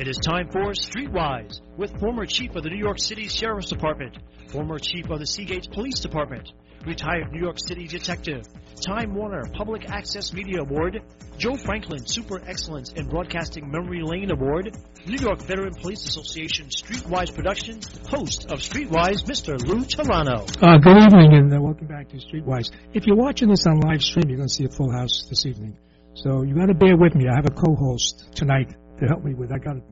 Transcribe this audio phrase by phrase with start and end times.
[0.00, 4.16] It is time for Streetwise with former chief of the New York City Sheriff's Department,
[4.48, 6.50] former chief of the Sea Gate Police Department,
[6.86, 8.46] retired New York City detective,
[8.80, 11.02] Time Warner Public Access Media Award,
[11.36, 14.74] Joe Franklin Super Excellence in Broadcasting Memory Lane Award,
[15.04, 19.62] New York Veteran Police Association Streetwise Production, host of Streetwise, Mr.
[19.62, 20.48] Lou Telano.
[20.62, 22.70] Uh, good evening and uh, welcome back to Streetwise.
[22.94, 25.44] If you're watching this on live stream, you're going to see a full house this
[25.44, 25.76] evening.
[26.14, 27.26] So you got to bear with me.
[27.30, 29.52] I have a co-host tonight to help me with.
[29.52, 29.82] I got a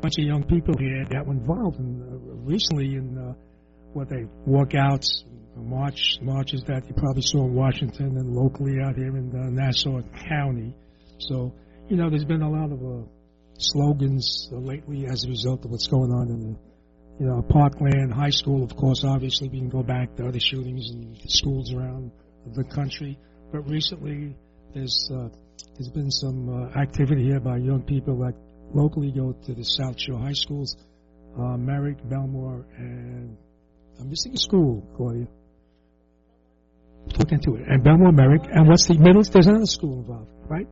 [0.00, 3.34] bunch of young people here that were involved in, uh, recently in uh,
[3.92, 5.24] what they walkouts,
[5.56, 10.00] march marches that you probably saw in Washington and locally out here in uh, Nassau
[10.28, 10.74] County.
[11.18, 11.52] So
[11.88, 13.06] you know, there's been a lot of uh,
[13.58, 16.58] slogans uh, lately as a result of what's going on in the
[17.20, 18.62] you know Parkland High School.
[18.62, 22.10] Of course, obviously we can go back to other shootings in schools around
[22.54, 23.18] the country,
[23.52, 24.34] but recently
[24.74, 25.28] there's uh,
[25.74, 28.34] there's been some uh, activity here by young people that
[28.74, 30.76] locally go to the South Shore High Schools,
[31.38, 33.36] uh, Merrick, Bellmore, and
[34.00, 35.26] I'm missing a school, Claudia.
[37.18, 37.66] Look into it.
[37.68, 39.22] And Bellmore, Merrick, and what's the middle?
[39.22, 40.68] There's another school involved, right?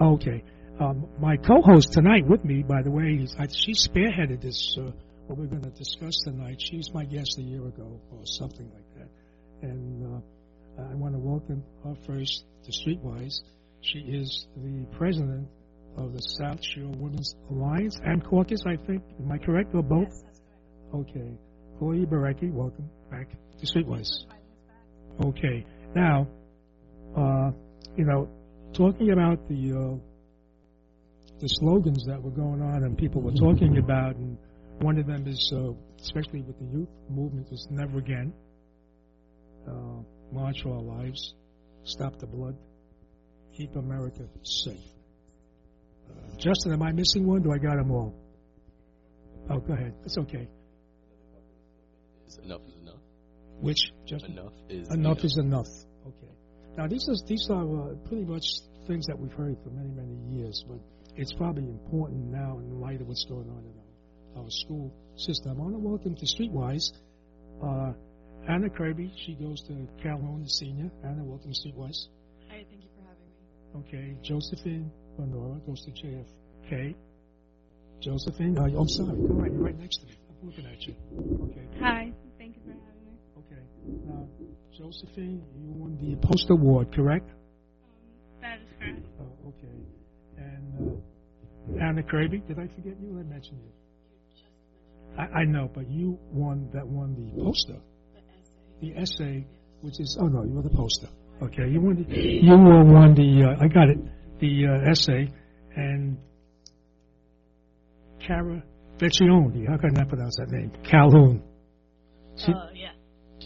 [0.00, 0.42] Okay.
[0.80, 4.90] Um, my co-host tonight with me, by the way, I, she spearheaded this, uh,
[5.26, 6.60] what we're going to discuss tonight.
[6.60, 9.08] She was my guest a year ago or something like that.
[9.62, 13.40] And uh, I want to welcome her first to Streetwise.
[13.82, 15.48] She is the president
[15.96, 19.02] of the South Shore Women's Alliance and Caucus, I think.
[19.20, 20.08] Am I correct, or both?
[20.08, 20.40] Yes,
[20.90, 21.10] correct.
[21.10, 21.30] Okay.
[21.78, 24.10] Chloe Barecki, welcome back to Streetwise.
[25.24, 25.66] Okay.
[25.94, 26.28] Now,
[27.16, 27.50] uh,
[27.96, 28.28] you know,
[28.72, 29.96] talking about the uh,
[31.40, 34.38] the slogans that were going on and people were talking about, and
[34.80, 38.32] one of them is, uh, especially with the youth movement, is never again.
[39.68, 41.34] Uh, March for our lives,
[41.84, 42.56] stop the blood,
[43.56, 44.78] keep America safe.
[46.08, 47.42] Uh, Justin, am I missing one?
[47.42, 48.14] Do I got them all?
[49.50, 49.94] Oh, go ahead.
[50.04, 50.48] It's okay.
[52.26, 53.00] Is enough is enough.
[53.60, 54.32] Which, Justin?
[54.32, 55.68] Enough is Enough is enough.
[56.06, 56.32] Okay.
[56.76, 58.44] Now these are these are uh, pretty much
[58.86, 60.78] things that we've heard for many many years, but
[61.16, 63.74] it's probably important now in light of what's going on in
[64.36, 65.52] our, our school system.
[65.52, 66.90] I want to welcome to Streetwise
[67.62, 67.92] uh,
[68.48, 69.12] Anna Kirby.
[69.24, 70.90] She goes to Calhoun, the senior.
[71.04, 72.08] Anna, welcome to Streetwise.
[72.48, 73.88] Hi, thank you for having me.
[73.88, 74.16] Okay.
[74.22, 76.94] Josephine Honora goes to JFK.
[78.00, 79.16] Josephine, oh, I'm sorry.
[79.16, 80.16] Go right, you're right next to me.
[80.28, 80.94] I'm looking at you.
[81.50, 81.66] Okay.
[81.80, 83.12] Hi, thank you for having me.
[83.38, 83.62] Okay.
[84.06, 84.26] Now,
[84.76, 87.30] Josephine, you won the Post Award, correct?
[88.40, 89.06] That is correct.
[89.20, 89.86] Oh, okay.
[90.36, 91.00] And
[91.78, 93.18] uh, Anna Kirby, did I forget you?
[93.20, 93.72] I mentioned you.
[95.16, 97.76] I, I know, but you won that won the poster,
[98.80, 99.46] the essay,
[99.82, 101.08] which is oh no, you were the poster.
[101.42, 103.98] Okay, you won the you won the uh, I got it
[104.42, 105.30] the uh, essay
[105.76, 106.18] and
[108.26, 108.62] Cara
[108.98, 109.66] Vecchione.
[109.68, 110.70] How can I pronounce that name?
[110.84, 111.42] Calhoun.
[112.36, 112.90] She- Uh, yeah.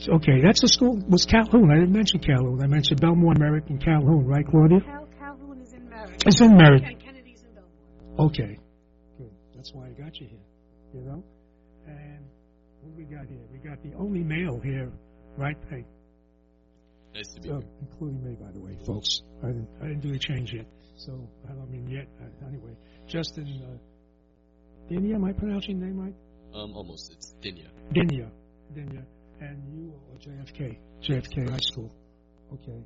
[0.08, 0.98] Okay, that's the school.
[1.08, 1.70] Was Calhoun?
[1.70, 2.60] I didn't mention Calhoun.
[2.62, 4.80] I mentioned Bellmore, Merrick, and Calhoun, right, Claudia?
[4.80, 6.22] Cal Calhoun is in Merrick.
[6.26, 6.82] It's in Merrick.
[6.84, 8.26] And Kennedy's in Bellmore.
[8.26, 8.58] Okay,
[9.18, 9.30] good.
[9.54, 10.44] That's why I got you here.
[10.94, 11.24] You know,
[11.86, 12.24] and
[12.80, 13.40] what do we got here?
[13.52, 14.92] We got the only male here,
[15.36, 15.56] right?
[15.70, 15.84] Hey,
[17.14, 17.68] Nice to be uh, here.
[17.80, 19.22] including me, by the way, folks.
[19.42, 22.08] I didn't, I didn't do the change yet, so I don't mean yet.
[22.20, 22.76] Uh, anyway,
[23.06, 26.14] Justin uh, Dinya, am I pronouncing your name right?
[26.54, 27.12] Um, almost.
[27.12, 27.68] It's Dinya.
[27.92, 28.30] Dinya,
[28.74, 29.04] Dinya,
[29.40, 31.92] and you are JFK, JFK High School.
[32.52, 32.80] Okay,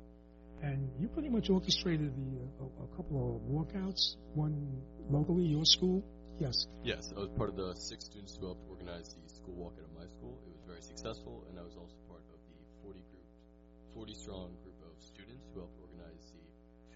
[0.61, 5.65] and you pretty much orchestrated the uh, a, a couple of walkouts, one locally, your
[5.65, 6.03] school.
[6.39, 6.65] Yes.
[6.83, 9.93] Yes, I was part of the six students who helped organize the school walkout at
[9.93, 10.41] my school.
[10.45, 13.29] It was very successful, and I was also part of the 40 group,
[13.93, 15.80] 40 strong group of students who helped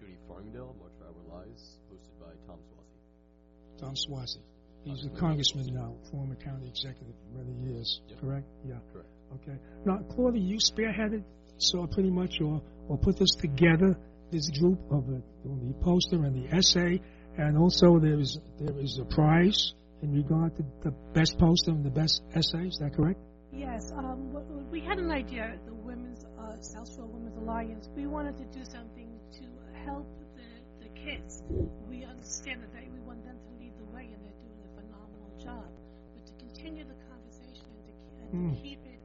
[0.00, 3.80] the SUNY Farmingdale March for Our Lives, hosted by Tom Suozzi.
[3.80, 4.40] Tom Suozzi.
[4.84, 8.20] He's a congressman now, former county executive for many years, Yep.
[8.20, 8.46] correct?
[8.64, 8.74] Yeah.
[8.92, 9.08] Correct.
[9.34, 9.58] Okay.
[9.84, 11.24] Now, Claudia, you spearheaded,
[11.58, 13.98] so pretty much, or, or put this together,
[14.30, 17.00] this group of the, the poster and the essay,
[17.38, 21.84] and also there is there is a prize in regard to the best poster and
[21.84, 22.66] the best essay.
[22.68, 23.18] Is that correct?
[23.52, 27.88] Yes, um, w- w- we had an idea, the Women's uh, South Shore Women's Alliance.
[27.96, 29.44] We wanted to do something to
[29.86, 30.06] help
[30.36, 30.50] the,
[30.84, 31.42] the kids.
[31.88, 34.70] We understand that they, we want them to lead the way, and they're doing a
[34.74, 35.70] phenomenal job.
[36.14, 38.62] But to continue the conversation and to, and to Mm.
[38.62, 39.00] keep it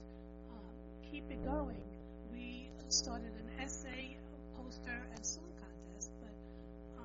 [0.49, 0.73] um,
[1.11, 1.77] keep it going,
[2.33, 4.17] we started an essay,
[4.57, 6.09] poster, and song contest.
[6.19, 6.33] But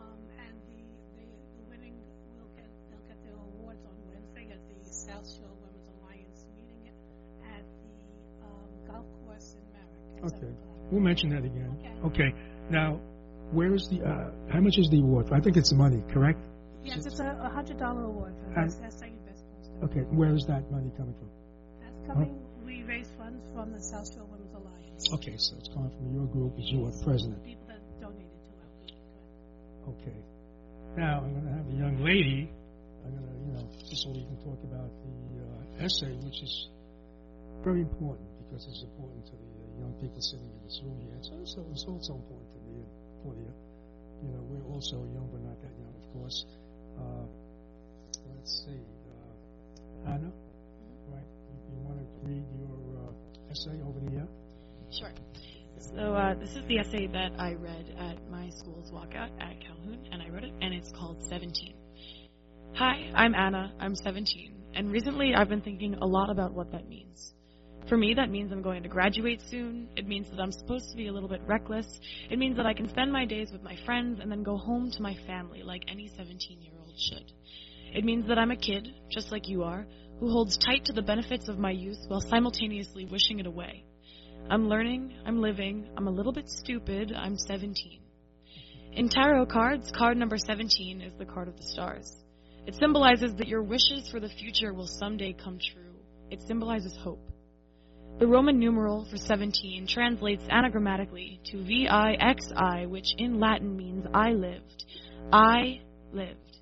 [0.01, 0.81] um, and the,
[1.21, 1.27] the
[1.61, 1.93] the winning
[2.41, 6.89] will get they'll get their awards on Wednesday at the South Shore Women's Alliance meeting
[7.53, 7.93] at the
[8.49, 10.25] um, golf course in Merrick.
[10.25, 10.41] Okay.
[10.41, 10.77] 7 o'clock.
[10.91, 11.77] We'll mention that again.
[11.85, 12.31] Okay.
[12.31, 12.31] Okay.
[12.71, 13.01] Now,
[13.53, 14.03] where is the?
[14.03, 15.29] Uh, how much is the award?
[15.33, 16.41] I think it's money, correct?
[16.83, 19.45] Yes, it's a, hundred dollar award for And- essay and best.
[19.85, 21.31] Okay, where is that money coming from?
[21.83, 25.05] That's coming, we raise funds from the South Shore Women's Alliance.
[25.15, 27.45] Okay, so it's coming from your group as you are president.
[27.45, 29.99] People that donated to our group.
[30.01, 30.19] Okay.
[30.97, 32.49] Now, I'm going to have a young lady,
[33.05, 36.41] I'm going to, you know, just so we can talk about the uh, essay, which
[36.43, 36.69] is
[37.63, 41.15] very important because it's important to the uh, young people sitting in this room here.
[41.19, 42.81] It's also, it's also important to me
[43.27, 43.53] and Claudia.
[44.23, 46.45] You know, we're also young, but not that young, of course.
[46.99, 47.27] Uh,
[48.37, 48.81] let's see.
[50.07, 50.33] Uh, Anna,
[51.13, 51.27] right?
[51.51, 54.29] You, you want to read your uh, essay over the air?
[54.91, 55.13] Sure.
[55.79, 60.09] So uh, this is the essay that I read at my school's walkout at Calhoun,
[60.11, 61.75] and I wrote it, and it's called 17.
[62.75, 63.73] Hi, I'm Anna.
[63.79, 67.35] I'm 17, and recently I've been thinking a lot about what that means.
[67.89, 69.89] For me, that means I'm going to graduate soon.
[69.97, 71.87] It means that I'm supposed to be a little bit reckless.
[72.29, 74.91] It means that I can spend my days with my friends and then go home
[74.91, 77.33] to my family like any 17 year old should.
[77.95, 79.87] It means that I'm a kid, just like you are,
[80.19, 83.85] who holds tight to the benefits of my youth while simultaneously wishing it away.
[84.51, 88.01] I'm learning, I'm living, I'm a little bit stupid, I'm 17.
[88.95, 92.13] In tarot cards, card number 17 is the card of the stars.
[92.67, 95.95] It symbolizes that your wishes for the future will someday come true.
[96.31, 97.31] It symbolizes hope.
[98.19, 104.87] The Roman numeral for 17 translates anagrammatically to VIXI, which in Latin means I lived.
[105.31, 105.83] I
[106.15, 106.61] lived.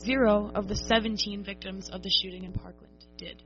[0.00, 3.42] Zero of the 17 victims of the shooting in Parkland did.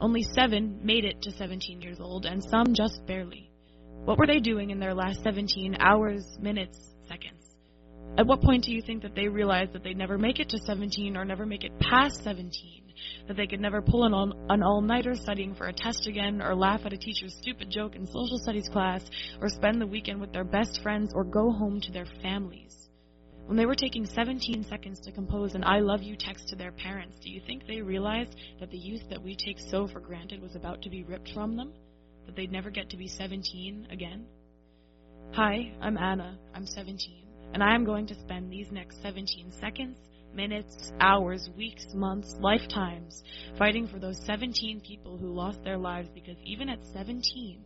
[0.00, 3.50] Only seven made it to 17 years old, and some just barely.
[4.04, 7.37] What were they doing in their last 17 hours, minutes, seconds?
[8.16, 10.58] At what point do you think that they realize that they'd never make it to
[10.58, 12.82] 17 or never make it past 17?
[13.28, 16.56] That they could never pull an all, an all-nighter studying for a test again, or
[16.56, 19.04] laugh at a teacher's stupid joke in social studies class,
[19.40, 22.88] or spend the weekend with their best friends, or go home to their families?
[23.46, 26.72] When they were taking 17 seconds to compose an I love you text to their
[26.72, 30.42] parents, do you think they realized that the youth that we take so for granted
[30.42, 31.72] was about to be ripped from them?
[32.26, 34.26] That they'd never get to be 17 again?
[35.32, 36.38] Hi, I'm Anna.
[36.54, 37.27] I'm 17.
[37.54, 39.96] And I am going to spend these next 17 seconds,
[40.34, 43.22] minutes, hours, weeks, months, lifetimes
[43.56, 47.64] fighting for those 17 people who lost their lives because even at 17,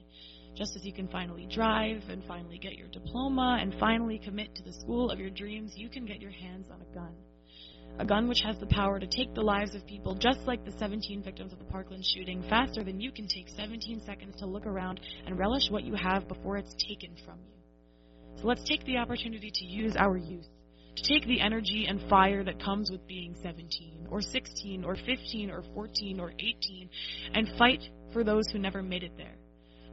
[0.56, 4.62] just as you can finally drive and finally get your diploma and finally commit to
[4.62, 7.14] the school of your dreams, you can get your hands on a gun.
[7.98, 10.72] A gun which has the power to take the lives of people just like the
[10.72, 14.66] 17 victims of the Parkland shooting faster than you can take 17 seconds to look
[14.66, 17.51] around and relish what you have before it's taken from you.
[18.40, 20.48] So let's take the opportunity to use our youth,
[20.96, 25.50] to take the energy and fire that comes with being 17 or 16 or 15
[25.50, 26.88] or 14 or 18
[27.34, 27.82] and fight
[28.12, 29.36] for those who never made it there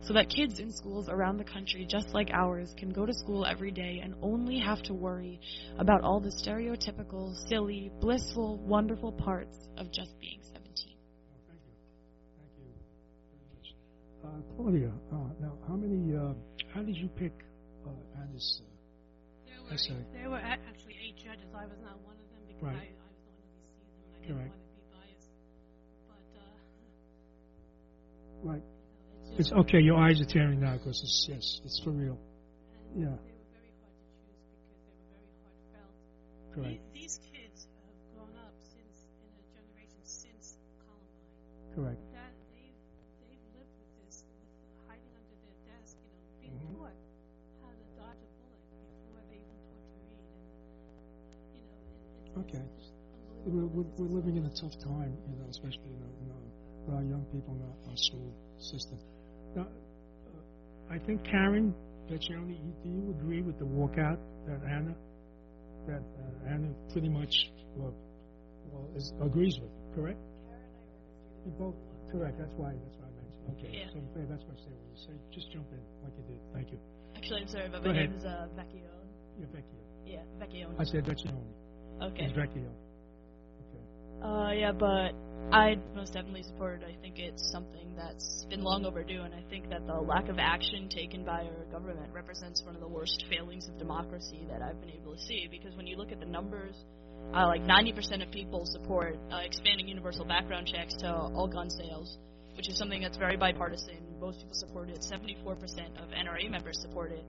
[0.01, 3.45] so that kids in schools around the country, just like ours, can go to school
[3.45, 5.39] every day and only have to worry
[5.77, 10.95] about all the stereotypical, silly, blissful, wonderful parts of just being 17.
[11.31, 11.75] Oh, thank you.
[13.51, 14.27] Thank you.
[14.27, 16.33] Uh, Claudia, uh, now, how many, uh,
[16.74, 17.33] how did you pick
[17.89, 18.62] uh, Anna's?
[18.62, 18.65] Uh,
[19.50, 20.01] There were, Essay.
[20.13, 21.50] there were actually eight judges.
[21.53, 22.75] I was not one of them because Right.
[22.75, 24.53] I, I was the one who received them and I didn't Correct.
[24.53, 25.31] want to be biased.
[26.09, 26.44] But, uh,
[28.50, 28.63] right.
[28.63, 29.80] you know, It's just, okay.
[29.81, 32.18] Your eyes are tearing now because it's yes, it's for real.
[32.18, 33.15] and yeah.
[33.21, 35.95] they were very hard to choose because they were very heartfelt.
[36.56, 36.81] Correct.
[36.94, 41.75] The- These kids have grown up since, in a generation since Columbine.
[41.75, 42.02] Correct.
[52.47, 52.63] Okay.
[53.45, 56.17] We're, we're, we're living in a tough time, you know, especially in, our-
[56.87, 58.99] in our, young people in our, our school system.
[59.55, 61.73] Now, uh, I think Karen
[62.09, 64.17] Peccioni, you- do you agree with the walkout
[64.47, 64.95] that Anna,
[65.87, 67.33] that uh, Anna pretty much
[67.75, 67.93] well,
[68.71, 69.71] well is, agrees with?
[69.95, 70.19] Correct.
[71.45, 71.75] You both
[72.11, 72.37] correct.
[72.37, 72.73] That's why.
[72.73, 73.47] That's why I mentioned.
[73.57, 73.71] Okay.
[73.79, 73.89] Yeah.
[73.93, 76.39] So that's why I say when you say just jump in like you did.
[76.53, 76.79] Thank you.
[77.15, 78.09] Actually, I'm sorry, but Go my ahead.
[78.11, 78.91] name is uh, Vecchio.
[79.39, 79.81] Yeah, Vecchio.
[80.05, 80.67] Yeah, Vecchio.
[80.79, 81.53] I said Vecchione.
[82.01, 82.31] Okay.
[82.35, 82.69] Vecchio.
[83.68, 84.23] Okay.
[84.23, 85.13] Uh, yeah, but
[85.51, 86.85] I most definitely support it.
[86.87, 90.37] I think it's something that's been long overdue, and I think that the lack of
[90.37, 94.79] action taken by our government represents one of the worst failings of democracy that I've
[94.79, 95.47] been able to see.
[95.49, 96.75] Because when you look at the numbers,
[97.33, 102.18] uh, like 90% of people support uh, expanding universal background checks to all gun sales,
[102.56, 103.97] which is something that's very bipartisan.
[104.21, 104.99] Most people support it.
[105.01, 105.47] 74%
[106.01, 107.23] of NRA members support it,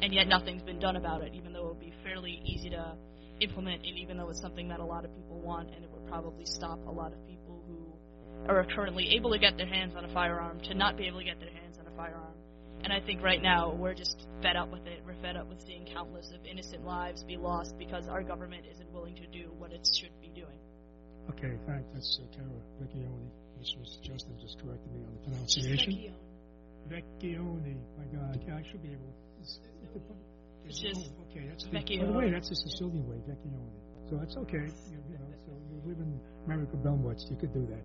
[0.00, 2.94] and yet nothing's been done about it, even though it would be fairly easy to
[3.40, 6.06] implement and even though it's something that a lot of people want and it would
[6.06, 10.04] probably stop a lot of people who are currently able to get their hands on
[10.04, 12.34] a firearm to not be able to get their hands on a firearm.
[12.82, 15.00] And I think right now we're just fed up with it.
[15.06, 18.92] We're fed up with seeing countless of innocent lives be lost because our government isn't
[18.92, 20.58] willing to do what it should be doing.
[21.30, 21.88] Okay, thanks.
[21.94, 22.48] That's uh, Tara
[22.82, 23.30] Vecchione.
[23.58, 26.12] This was Justin just corrected me on the pronunciation.
[26.90, 27.76] Vecchione.
[27.96, 29.14] My God, yeah, I should be able.
[29.40, 29.58] It's,
[30.66, 31.46] It's just oh, okay.
[31.48, 32.00] That's the, Vecchione.
[32.00, 34.10] by the way, that's the Sicilian way, Vecchione.
[34.10, 34.68] So that's okay.
[34.90, 37.84] You, you know, so you live in America, Belmont, you could do that.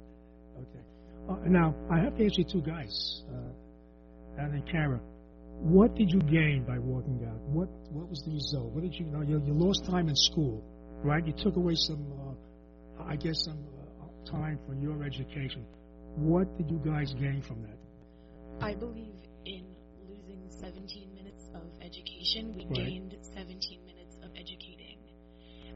[0.59, 0.83] Okay.
[1.29, 4.99] Uh, now I have to ask you two guys, uh, Anna and Kara.
[5.61, 7.39] What did you gain by walking out?
[7.41, 8.71] What What was the result?
[8.71, 9.21] What did you, you know?
[9.21, 10.63] You, you lost time in school,
[11.03, 11.25] right?
[11.25, 13.59] You took away some, uh, I guess, some
[14.01, 15.65] uh, time from your education.
[16.15, 17.77] What did you guys gain from that?
[18.61, 19.63] I believe in
[20.07, 21.08] losing 17 minutes of
[21.89, 22.53] education.
[22.55, 22.73] We Right.
[22.75, 24.97] gained 17 minutes of educating.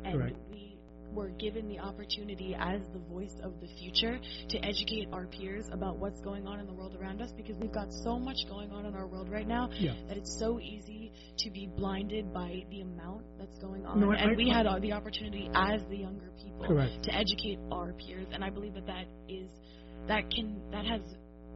[0.03, 0.37] And Correct.
[0.51, 0.77] we
[1.13, 5.97] were given the opportunity as the voice of the future to educate our peers about
[5.97, 8.85] what's going on in the world around us because we've got so much going on
[8.87, 9.93] in our world right now Yeah.
[10.07, 13.99] that it's so easy to be blinded by the amount that's going on.
[13.99, 17.03] No, I- and I- we had uh, the opportunity as the younger people Correct.
[17.03, 19.49] to educate our peers and I believe that that is
[20.07, 21.01] that can that has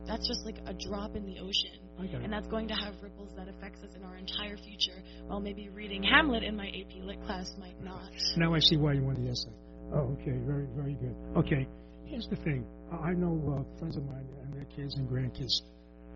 [0.07, 3.47] that's just like a drop in the ocean and that's going to have ripples that
[3.47, 7.51] affects us in our entire future while maybe reading Hamlet in my AP Lit class
[7.59, 8.09] might not.
[8.37, 9.49] Now I see why you want the essay.
[9.93, 11.15] Oh, okay, very, very good.
[11.37, 11.67] Okay,
[12.05, 12.65] here's the thing.
[12.91, 15.61] I I know uh, friends of mine and their kids and grandkids.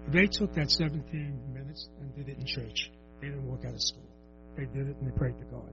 [0.10, 2.92] They took that 17 minutes and did it in church.
[3.22, 4.10] They didn't walk out of school.
[4.58, 5.72] They did it and they prayed to God.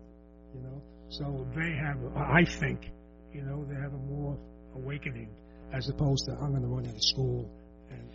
[0.55, 1.99] You know, so they have.
[2.17, 2.91] I think,
[3.33, 4.39] you know, they have a more
[4.75, 5.29] awakening
[5.73, 7.51] as opposed to I'm going to run out of school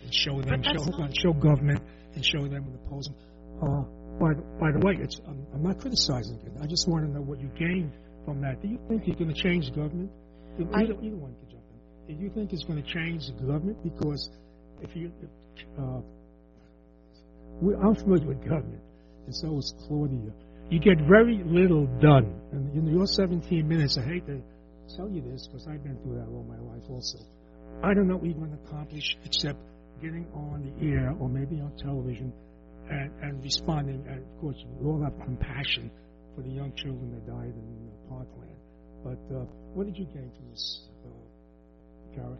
[0.04, 1.80] and, show them, show, not- hold on, show government
[2.14, 3.16] and show them and oppose them.
[3.62, 3.82] Uh,
[4.20, 6.52] by, the- by the way, it's, I'm, I'm not criticizing it.
[6.62, 7.92] I just want to know what you gained
[8.24, 8.62] from that.
[8.62, 10.10] Do you think you're going to change government?
[10.58, 11.64] Either, I- either one can jump
[12.08, 12.16] in.
[12.16, 13.82] Do you think it's going to change the government?
[13.82, 14.30] Because
[14.82, 15.10] if you,
[15.78, 16.00] uh,
[17.60, 18.82] we, I'm familiar with government,
[19.26, 20.32] and so is Claudia.
[20.70, 22.40] You get very little done.
[22.52, 24.40] And in your 17 minutes, I hate to
[24.96, 27.18] tell you this because I've been through that all my life also.
[27.82, 29.58] I don't know what you're going to accomplish except
[30.04, 32.32] getting on the air or maybe on television
[32.90, 34.04] and, and responding.
[34.06, 35.90] And of course, we all have compassion
[36.36, 38.58] for the young children that died in uh, Parkland.
[39.02, 42.36] But uh, what did you gain from this, uh, Kara?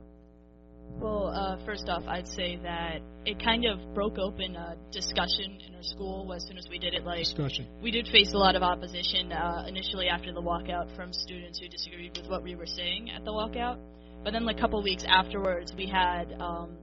[1.00, 5.74] Well, uh, first off, I'd say that it kind of broke open a discussion in
[5.74, 7.04] our school as soon as we did it.
[7.04, 7.66] Like, Discussion.
[7.82, 11.68] we did face a lot of opposition uh, initially after the walkout from students who
[11.68, 13.78] disagreed with what we were saying at the walkout.
[14.22, 16.76] But then, like a couple weeks afterwards, we had um,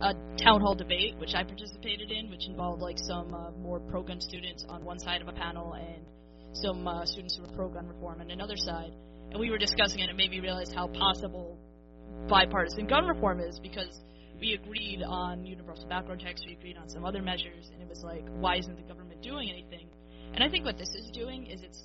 [0.00, 4.20] a town hall debate, which I participated in, which involved like some uh, more pro-gun
[4.20, 6.04] students on one side of a panel and
[6.52, 8.92] some uh, students who were pro-gun reform on another side.
[9.30, 11.58] And we were discussing it, and it made me realize how possible
[12.28, 14.00] bipartisan gun reform is because
[14.40, 18.02] we agreed on universal background checks, we agreed on some other measures, and it was
[18.02, 19.88] like, why isn't the government doing anything?
[20.34, 21.82] And I think what this is doing is it's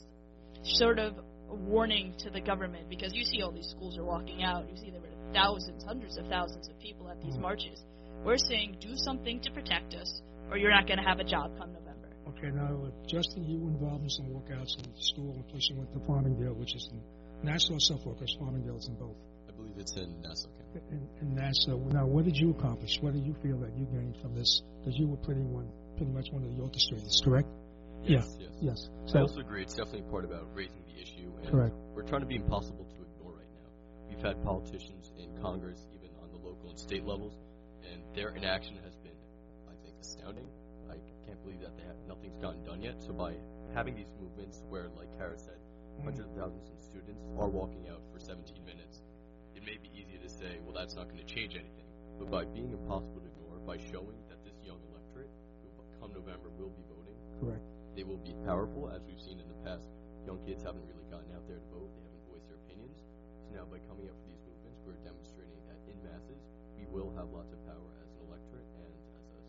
[0.64, 1.14] sort of
[1.50, 4.70] a warning to the government because you see all these schools are walking out.
[4.70, 7.42] You see there were thousands, hundreds of thousands of people at these Mhm.
[7.42, 7.84] marches.
[8.24, 11.58] We're saying do something to protect us, or you're not going to have a job
[11.58, 12.10] come November.
[12.30, 15.78] Okay, now, uh, Justin, you were involved in some walkouts in school, and plus you
[15.78, 17.02] went to Farmingdale, which is in
[17.44, 19.18] Nassau, Suffolk, because Farmingdale is in both.
[19.50, 20.86] I believe it's in Nassau County.
[20.92, 21.78] In, in Nassau.
[21.90, 23.00] Now, what did you accomplish?
[23.02, 24.62] What did you feel that you gained from this?
[24.80, 27.48] Because you were pretty one, pretty much one of the orchestrators, correct?
[28.04, 28.48] Yes, Yeah.
[28.62, 28.90] yes.
[29.06, 29.16] Yes.
[29.16, 29.62] I also agree.
[29.64, 31.76] It's definitely part about raising the issue, and correct.
[31.94, 33.70] we're trying to be impossible to ignore right now.
[34.10, 37.51] We've had politicians in Congress, even on the local and state levels, and
[38.16, 39.16] their inaction has been,
[39.68, 40.48] I think, astounding.
[40.92, 43.00] I can't believe that they have, nothing's gotten done yet.
[43.00, 43.36] So by
[43.74, 46.12] having these movements, where, like Kara said, mm-hmm.
[46.12, 49.00] hundreds of thousands of students are walking out for 17 minutes,
[49.56, 51.88] it may be easy to say, well, that's not going to change anything.
[52.20, 55.32] But by being impossible to ignore, by showing that this young electorate,
[55.64, 55.72] who
[56.04, 57.64] come November will be voting, Correct.
[57.96, 59.88] they will be powerful, as we've seen in the past.
[60.28, 63.02] Young kids haven't really gotten out there to vote; they haven't voiced their opinions.
[63.42, 66.46] So now, by coming up for these movements, we're demonstrating that in masses,
[66.90, 68.94] we will have lots of power as an electorate and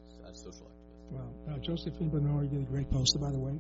[0.07, 1.11] as a, as social activists.
[1.13, 3.57] Well, uh, Josephine Bernard, you did a great poster, by the way.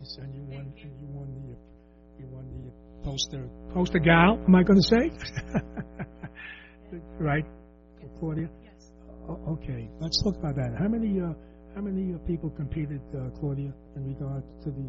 [0.00, 2.70] Yes, And you won, and you won the, uh, you won the
[3.04, 4.38] poster, poster gal.
[4.46, 5.04] Am I going to say?
[7.18, 7.44] right,
[8.18, 8.48] Claudia.
[8.62, 8.90] Yes.
[9.28, 10.74] O- okay, let's talk about that.
[10.78, 11.32] How many, uh,
[11.74, 14.86] how many uh, people competed, uh, Claudia, in regard to the?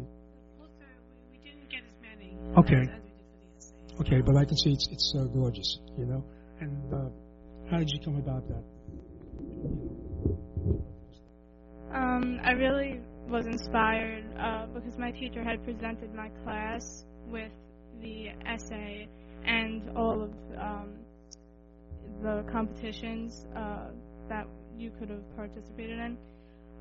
[0.58, 2.82] Poster, we, we didn't get as many Okay.
[2.82, 4.00] as, as we did for the essay.
[4.00, 6.24] Okay, but I can see it's it's uh, gorgeous, you know.
[6.60, 7.08] And uh,
[7.70, 8.64] how did you come about that?
[11.92, 17.52] Um, I really was inspired uh, because my teacher had presented my class with
[18.00, 19.08] the essay
[19.44, 20.94] and all of um,
[22.22, 23.88] the competitions uh,
[24.28, 24.46] that
[24.76, 26.16] you could have participated in.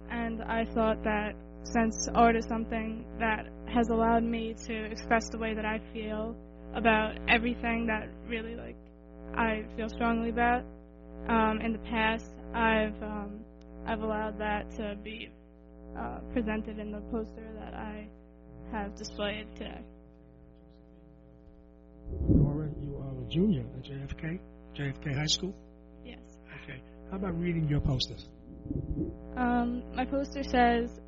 [0.09, 5.37] and I thought that since art is something that has allowed me to express the
[5.37, 6.35] way that I feel
[6.73, 8.75] about everything that really like
[9.35, 10.63] I feel strongly about.
[11.27, 13.41] Um, in the past, I've um,
[13.85, 15.29] I've allowed that to be
[15.97, 18.07] uh, presented in the poster that I
[18.71, 19.81] have displayed today.
[22.29, 24.39] Nora, you are a junior at JFK,
[24.75, 25.53] JFK High School.
[26.05, 26.19] Yes.
[26.63, 26.81] Okay.
[27.09, 28.27] How about reading your posters?
[29.35, 30.99] Um, my poster says,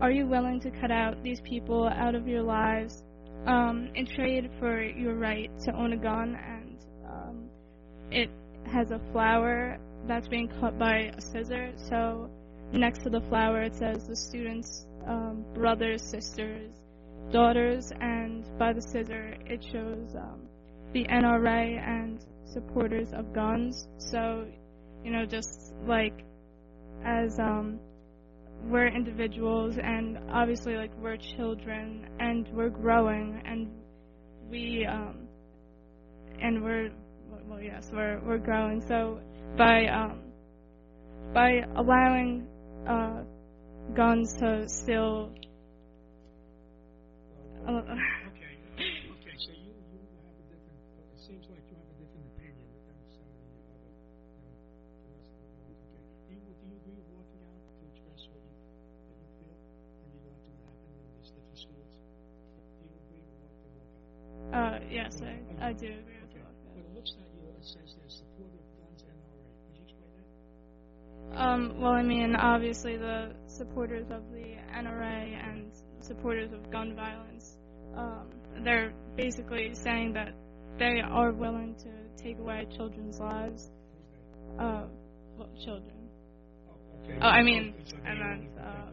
[0.00, 3.02] "Are you willing to cut out these people out of your lives
[3.46, 7.50] um, in trade for your right to own a gun?" And um,
[8.10, 8.30] it
[8.66, 11.72] has a flower that's being cut by a scissor.
[11.76, 12.30] So
[12.72, 16.72] next to the flower, it says the students' um, brothers, sisters,
[17.30, 20.40] daughters, and by the scissor, it shows um,
[20.92, 23.88] the NRA and supporters of guns.
[23.98, 24.46] So,
[25.04, 26.24] you know, just like
[27.04, 27.80] as um,
[28.64, 33.70] we're individuals, and obviously, like we're children, and we're growing, and
[34.48, 35.26] we um,
[36.40, 36.90] and we're
[37.52, 38.80] well, yes, we're we're growing.
[38.88, 39.20] So
[39.56, 40.20] by um,
[41.34, 42.46] by allowing
[42.86, 43.24] uh,
[43.94, 45.32] guns to still
[47.68, 47.82] uh,
[48.32, 48.56] Okay.
[48.80, 49.36] Okay.
[49.36, 50.80] So you you have a different.
[51.12, 53.92] It seems like you have a different opinion than some of the other.
[54.32, 54.56] You know,
[55.04, 55.76] the rest of the ones.
[55.84, 56.02] Okay.
[56.26, 58.56] Do you do you agree with walking out to express what you
[59.04, 59.56] what you feel
[60.24, 61.92] go to what happened in these different schools?
[62.80, 64.56] Do you agree with walking walk out?
[64.56, 66.21] uh, yes, I, I do agree
[71.34, 77.56] Um, well, I mean, obviously the supporters of the NRA and supporters of gun violence,
[77.96, 78.28] um,
[78.64, 80.34] they're basically saying that
[80.78, 83.70] they are willing to take away children's lives.
[84.58, 84.84] Uh,
[85.38, 86.08] well, children.
[86.68, 87.18] Oh, okay.
[87.20, 87.74] Oh, I mean,
[88.04, 88.90] and only uh.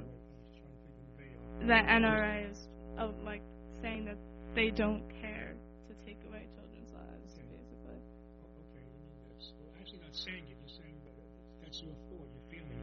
[1.62, 3.41] The NRA is uh, like
[3.81, 4.17] saying that
[4.55, 5.03] they don't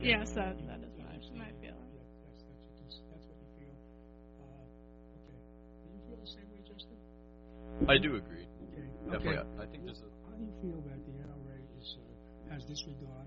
[0.06, 1.82] Yes, that that is you my understand my feeling.
[1.90, 3.75] Yeah, that's, that's, what you, that's what you feel.
[4.38, 5.38] Uh, okay.
[5.82, 6.95] Do you feel the same way, Justin?
[7.90, 8.47] I do agree.
[8.71, 8.86] Okay.
[9.10, 9.42] Definitely.
[9.42, 9.50] Okay.
[9.58, 12.62] I I think there's a, How do you feel that the NRA is, uh, has
[12.71, 13.26] disregard,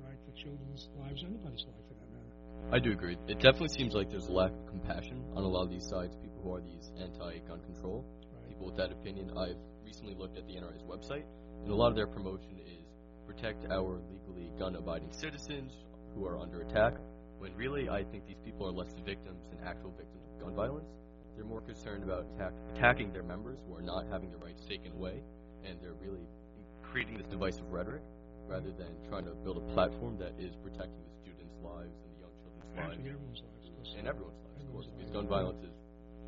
[0.00, 2.32] right, for children's lives, anybody's life for that matter?
[2.72, 3.20] I do agree.
[3.28, 6.16] It definitely seems like there's a lack of compassion on a lot of these sides,
[6.16, 8.48] people who are these anti-gun control, Right.
[8.48, 9.36] people with that opinion.
[9.36, 11.28] I've recently looked at the NRA's website,
[11.62, 12.88] and a lot of their promotion is
[13.26, 15.72] protect our legally gun-abiding citizens
[16.16, 16.94] who are under attack,
[17.38, 20.88] when really I think these people are less victims than actual victims of gun violence.
[21.36, 24.92] They're more concerned about attack, attacking their members who are not having their rights taken
[24.92, 25.20] away,
[25.68, 26.24] and they're really
[26.82, 28.00] creating this divisive rhetoric
[28.48, 32.20] rather than trying to build a platform that is protecting the students' lives and the
[32.24, 33.94] young children's lives everyone's lives.
[33.98, 35.76] and everyone's lives, of course, because gun violence is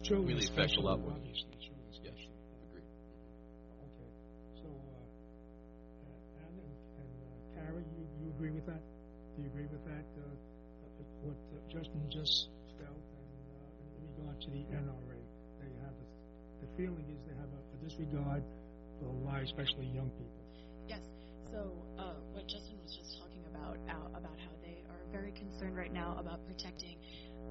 [0.02, 1.10] Children really affects a lot more.
[1.10, 1.58] Obviously,
[2.04, 2.14] yes,
[2.70, 2.86] agreed.
[3.82, 4.10] Okay.
[4.62, 8.80] So, uh, Anna and, and uh, Kara, you, you agree with that?
[9.38, 10.02] Do you agree with that?
[10.18, 13.06] Uh, uh, what uh, Justin just felt,
[13.94, 15.22] in regard to the NRA,
[15.62, 15.94] they have
[16.58, 18.42] the feeling is they have a, disregard
[18.98, 20.42] for the lives, especially young people.
[20.90, 20.98] Yes.
[21.54, 21.70] So
[22.34, 23.78] what Justin was just talking about
[24.18, 26.98] about how they are very concerned right now about protecting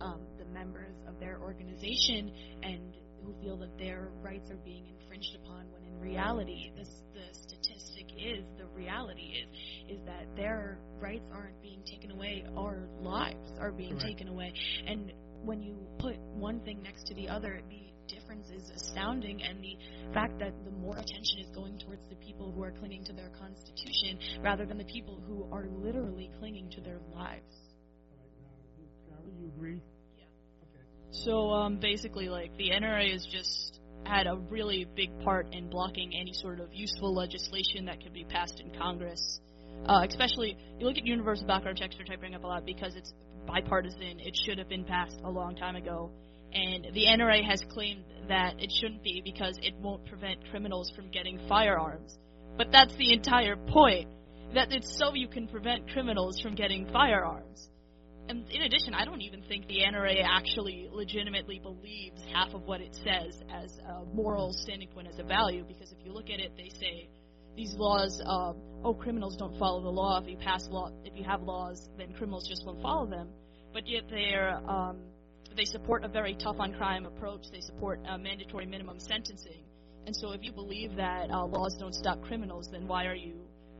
[0.01, 2.91] um, the members of their organization and
[3.27, 8.07] who feel that their rights are being infringed upon when in reality this, the statistic
[8.17, 13.71] is the reality is is that their rights aren't being taken away our lives are
[13.71, 14.05] being Correct.
[14.05, 14.53] taken away
[14.87, 15.11] and
[15.43, 19.75] when you put one thing next to the other the difference is astounding and the
[20.13, 23.29] fact that the more attention is going towards the people who are clinging to their
[23.37, 27.51] constitution rather than the people who are literally clinging to their lives.
[28.09, 29.81] All right, now, Kara, you agree?
[31.23, 36.13] So um, basically, like the NRA has just had a really big part in blocking
[36.13, 39.39] any sort of useful legislation that could be passed in Congress.
[39.85, 42.95] Uh, especially, you look at universal background checks, which I bring up a lot because
[42.95, 43.13] it's
[43.45, 44.19] bipartisan.
[44.19, 46.11] It should have been passed a long time ago,
[46.53, 51.09] and the NRA has claimed that it shouldn't be because it won't prevent criminals from
[51.09, 52.17] getting firearms.
[52.57, 54.09] But that's the entire point.
[54.53, 57.69] That it's so you can prevent criminals from getting firearms.
[58.29, 62.81] And in addition, I don't even think the NRA actually legitimately believes half of what
[62.81, 66.39] it says as a moral standing point, as a value, because if you look at
[66.39, 67.07] it, they say
[67.55, 70.19] these laws, uh, oh, criminals don't follow the law.
[70.21, 73.29] If you pass law, if you have laws, then criminals just won't follow them.
[73.73, 74.97] But yet they're, um,
[75.55, 77.45] they support a very tough on crime approach.
[77.51, 79.63] They support uh, mandatory minimum sentencing.
[80.05, 83.35] And so if you believe that uh, laws don't stop criminals, then why are you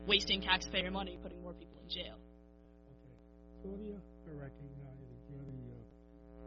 [0.07, 2.15] wasting taxpayer money putting more people in jail?
[2.89, 3.15] Okay.
[3.61, 5.07] Claudia, for recognizing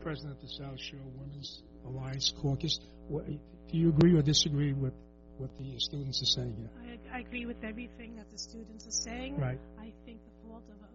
[0.01, 2.79] president of the South Shore Women's Alliance Caucus.
[3.11, 4.95] Do you agree or disagree with
[5.37, 6.71] what the students are saying here?
[7.13, 9.37] I, I agree with everything that the students are saying.
[9.37, 9.61] Right.
[9.79, 10.89] I think the fault of uh,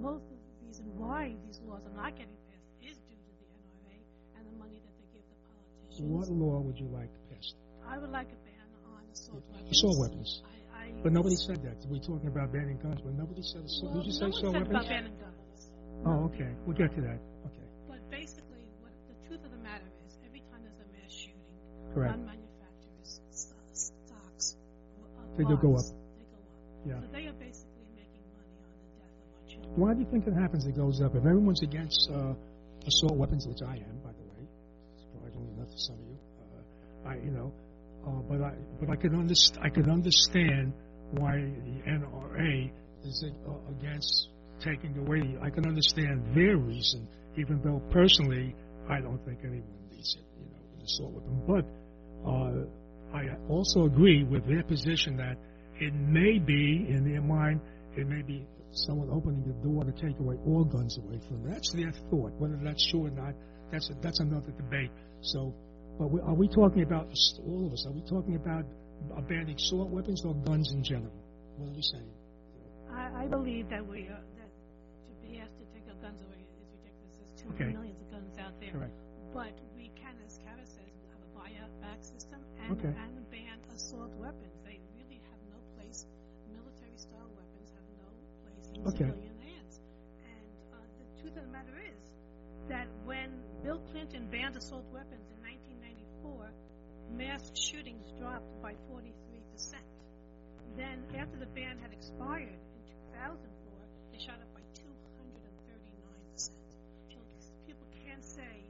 [0.00, 3.46] most of the reason why these laws are not getting passed is due to the
[3.58, 3.98] NRA
[4.38, 6.10] and the money that they give the politicians.
[6.10, 7.54] What law would you like passed?
[7.86, 9.70] I would like a ban on assault weapons.
[9.70, 10.42] Assault weapons.
[10.46, 11.82] I, I, But nobody said that.
[11.90, 13.94] We're talking about banning guns, but nobody said assault.
[13.94, 14.70] well, Did you no say assault weapons?
[14.70, 15.38] about banning guns.
[16.06, 16.52] Oh, okay.
[16.66, 17.18] We'll get to that.
[17.48, 17.66] Okay.
[17.88, 21.56] But basically, what the truth of the matter is, every time there's a mass shooting,
[21.94, 22.12] Correct.
[22.12, 23.20] gun manufacturers'
[23.72, 24.56] stocks
[25.00, 25.88] uh, They do go up.
[26.20, 26.52] They go up.
[26.84, 27.00] Yeah.
[27.00, 29.80] So they are basically making money on the death of our children.
[29.80, 30.66] Why do you think it happens?
[30.66, 31.16] It goes up.
[31.16, 32.36] If everyone's against uh,
[32.84, 34.44] assault weapons, which I am, by the way,
[35.00, 37.48] surprisingly enough for some of you, uh, I, you know,
[38.04, 40.74] uh, but I, but I could understand, I could understand
[41.16, 42.70] why the NRA
[43.04, 44.28] is uh, against
[44.64, 45.36] taking away.
[45.42, 48.54] I can understand their reason, even though personally,
[48.88, 51.36] I don't think anyone needs it, you know, an assault weapon.
[51.46, 51.64] But
[52.28, 55.36] uh, I also agree with their position that
[55.80, 57.60] it may be, in their mind,
[57.96, 61.52] it may be someone opening the door to take away all guns away from them.
[61.52, 62.32] That's their thought.
[62.38, 63.34] Whether that's true or not,
[63.70, 64.90] that's a, that's another debate.
[65.20, 65.54] So,
[65.98, 67.06] but we, are we talking about
[67.46, 67.86] all of us?
[67.86, 68.64] Are we talking about
[69.28, 71.12] banning assault weapons or guns in general?
[71.56, 72.10] What are we saying?
[72.92, 74.08] I, I believe that we
[76.04, 77.16] guns away is ridiculous.
[77.16, 77.72] There's too Okay.
[77.72, 78.72] millions of guns out there.
[78.76, 78.92] Correct.
[79.32, 82.92] But we can, as Kara says, have a buy-back system and, Okay.
[82.92, 84.60] and ban assault weapons.
[84.68, 86.04] They really have no place.
[86.52, 88.08] Military-style weapons have no
[88.44, 89.08] place in Okay.
[89.08, 89.80] civilian hands.
[90.28, 92.04] And uh, the truth of the matter is
[92.68, 93.32] that when
[93.64, 96.52] Bill Clinton banned assault weapons in 1994,
[97.16, 99.84] mass shootings dropped by 43 percent.
[100.76, 102.80] Then, after the ban had expired in
[103.24, 103.72] 2004,
[104.12, 104.53] they shot up
[108.14, 108.62] can't say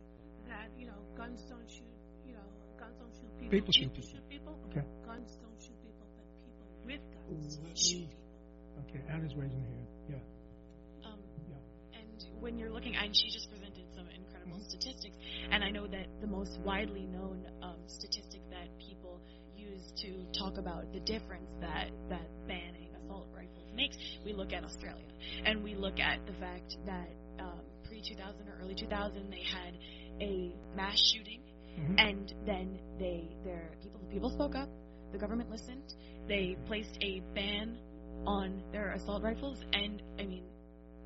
[0.49, 1.93] that you know guns don't shoot.
[2.27, 2.49] You know,
[2.81, 3.51] guns don't shoot people.
[3.53, 4.09] People shoot people.
[4.09, 4.55] shoot people.
[4.73, 4.85] Okay.
[5.05, 8.89] Guns don't shoot people, but people with guns Let shoot me- people.
[8.89, 9.89] Okay, Anna's raising her hand.
[10.09, 11.09] Yeah.
[11.13, 11.21] Um,
[11.53, 12.01] Yeah.
[12.01, 15.17] and when you're looking, and she just presented some incredible statistics,
[15.51, 18.24] and I know that the most widely known um, statistic
[19.85, 24.65] use to talk about the difference that that banning assault rifles makes, we look at
[24.65, 25.05] Australia,
[25.45, 27.09] and we look at the fact that
[27.41, 29.75] um, pre 2000 or early 2000 they had
[30.21, 31.41] a mass shooting,
[31.79, 31.99] Mhm.
[31.99, 34.69] and then they their people people spoke up,
[35.13, 35.95] the government listened,
[36.29, 37.79] they placed a ban
[38.27, 40.45] on their assault rifles, and I mean,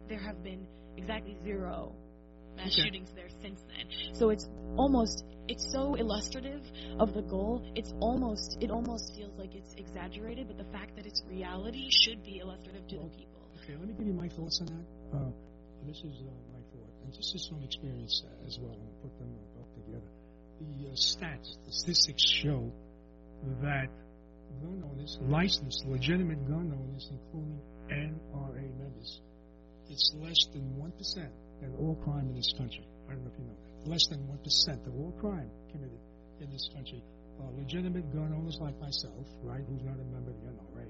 [0.09, 1.95] there have been exactly zero
[2.59, 2.83] mass Okay.
[2.91, 3.87] shootings there since then.
[4.19, 6.61] So it's almost it's so illustrative
[6.99, 7.63] of the goal.
[7.75, 12.23] It's almost it almost feels like it's exaggerated, but the fact that it's reality should
[12.23, 13.41] be illustrative to the people.
[13.63, 14.87] Okay, let me give you my thoughts on that.
[15.17, 15.31] Uh,
[15.87, 18.75] this is uh, my thought, and this is from experience as well.
[18.77, 20.11] I'll put them both together.
[20.61, 22.73] The uh, stats, the statistics show
[23.63, 23.89] that
[24.61, 29.21] gun owners, licensed, legitimate gun owners, including NRA members,
[29.89, 31.29] it's less than 1%
[31.63, 32.87] in all crime in this country.
[33.09, 33.59] I don't know if you know.
[33.87, 36.01] Less than 1% of all crime committed
[36.41, 37.03] in this country
[37.41, 40.87] are legitimate gun owners like myself, right, who's not a member of the NRA,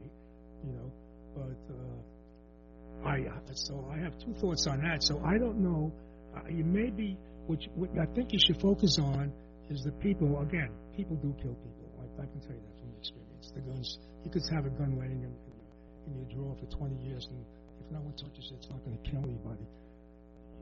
[0.65, 0.89] you know,
[1.37, 5.03] but uh, I so I have two thoughts on that.
[5.03, 5.93] So I don't know.
[6.35, 7.61] Uh, you may be what,
[8.01, 9.33] I think you should focus on
[9.71, 10.41] is the people.
[10.41, 11.89] Again, people do kill people.
[12.01, 13.53] I, I can tell you that from experience.
[13.55, 13.99] The guns.
[14.25, 15.57] You could have a gun laying in, in,
[16.07, 17.45] in your drawer for 20 years, and
[17.81, 19.65] if no one touches it, it's not going to kill anybody.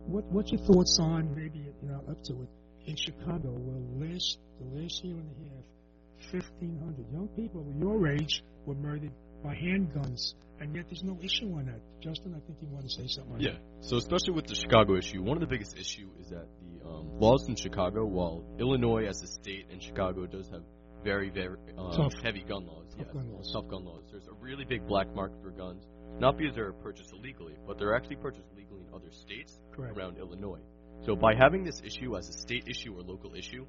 [0.07, 2.49] What What's your thoughts on maybe you know up to it
[2.87, 3.51] in Chicago?
[3.51, 9.13] Where last the last year and a half, 1,500 young people your age were murdered
[9.43, 11.81] by handguns, and yet there's no issue on that.
[12.01, 13.53] Justin, I think you want to say something Yeah.
[13.53, 13.61] that.
[13.81, 17.19] So especially with the Chicago issue, one of the biggest issue is that the um,
[17.21, 20.63] laws in Chicago, while Illinois as a state and Chicago does have
[21.05, 23.53] very very um, heavy gun laws, Tough yes, gun laws.
[23.53, 24.03] tough gun laws.
[24.11, 25.85] There's a really big black market for guns,
[26.19, 29.97] not because they're purchased illegally, but they're actually purchased legally in other states Correct.
[29.97, 30.61] around Illinois.
[31.05, 33.67] So by having this issue as a state issue or local issue,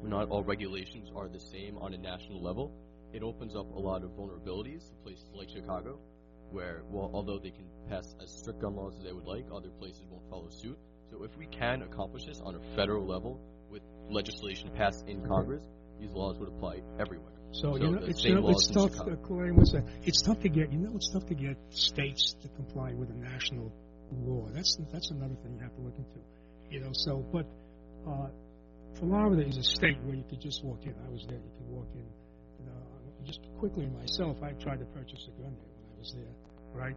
[0.00, 2.72] where not all regulations are the same on a national level,
[3.12, 5.98] it opens up a lot of vulnerabilities to places like Chicago,
[6.50, 9.70] where, well, although they can pass as strict gun laws as they would like, other
[9.78, 10.78] places won't follow suit.
[11.10, 15.62] So if we can accomplish this on a federal level with legislation passed in Congress,
[16.00, 17.32] these laws would apply everywhere.
[17.60, 18.92] So, So you know, it's, same you know, it's tough.
[18.92, 19.16] Chicago.
[19.16, 19.84] Clay, what's that?
[20.04, 20.72] It's tough to get.
[20.72, 23.72] You know, it's tough to get states to comply with a national
[24.12, 24.48] law.
[24.52, 26.20] That's that's another thing you have to look into.
[26.70, 27.46] You know, so but
[28.06, 28.28] uh,
[28.98, 30.94] Florida is a state where you could just walk in.
[31.06, 31.38] I was there.
[31.38, 32.06] You could walk in.
[32.60, 32.80] You know,
[33.24, 36.34] just quickly myself, I tried to purchase a gun there when I was there,
[36.74, 36.96] right?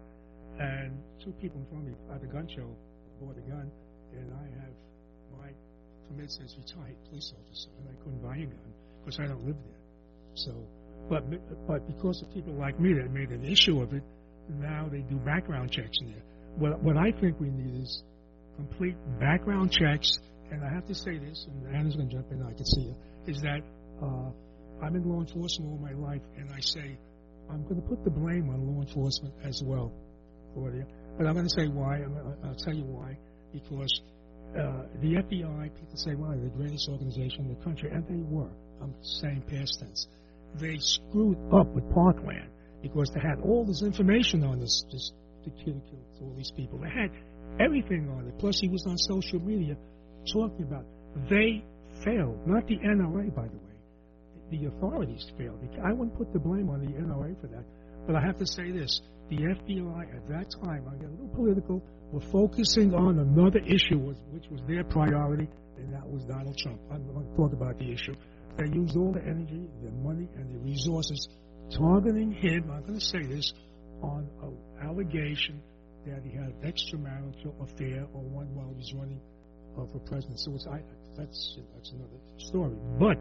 [0.60, 2.67] And two people in front of me at the gun show
[3.22, 3.72] bought a gun,
[4.12, 4.76] and I have
[5.39, 5.50] my
[6.08, 9.56] permits as retired police officer, and I couldn't buy a gun because I don't live
[9.63, 9.79] there.
[10.36, 10.54] So,
[11.10, 11.24] but
[11.68, 14.04] but because of people like me that made an issue of it,
[14.50, 16.24] now they do background checks in there.
[16.58, 18.04] What what I think we need is
[18.56, 20.20] complete background checks.
[20.52, 22.42] And I have to say this, and Anna's going to jump in.
[22.42, 23.32] I can see her.
[23.32, 23.62] Is that
[24.02, 24.32] uh,
[24.84, 26.98] I'm in law enforcement all my life, and I say
[27.50, 29.92] I'm going to put the blame on law enforcement as well,
[30.54, 30.86] Claudia.
[31.18, 31.98] But I'm going to say why.
[31.98, 33.18] I'm, I'll tell you why.
[33.54, 34.02] Because
[34.58, 38.24] uh, the FBI, people say, well, they're the greatest organization in the country, and they
[38.24, 38.50] were.
[38.82, 40.08] I'm saying past tense.
[40.56, 42.50] They screwed up with Parkland
[42.82, 45.12] because they had all this information on this, this
[45.44, 46.80] kid who killed all these people.
[46.80, 47.12] They had
[47.60, 48.38] everything on it.
[48.40, 49.76] Plus, he was on social media
[50.32, 50.86] talking about.
[51.30, 51.64] They
[52.04, 53.70] failed, not the NRA, by the way.
[54.52, 55.60] The authorities failed.
[55.84, 57.64] I wouldn't put the blame on the NRA for that.
[58.08, 61.36] But I have to say this: the FBI at that time, I get a little
[61.36, 64.00] political, were focusing on another issue,
[64.32, 66.80] which was their priority, and that was Donald Trump.
[66.92, 68.16] I'm going to talk about the issue.
[68.60, 71.30] They used all the energy, their money, and their resources
[71.72, 72.69] targeting him.
[72.69, 73.54] I'm going to say this
[74.02, 75.62] on an allegation
[76.06, 79.22] that he had an extramarital affair or one while he was running
[79.78, 80.39] uh, for president.
[80.39, 80.82] So I,
[81.15, 82.76] that's that's another story.
[83.00, 83.17] But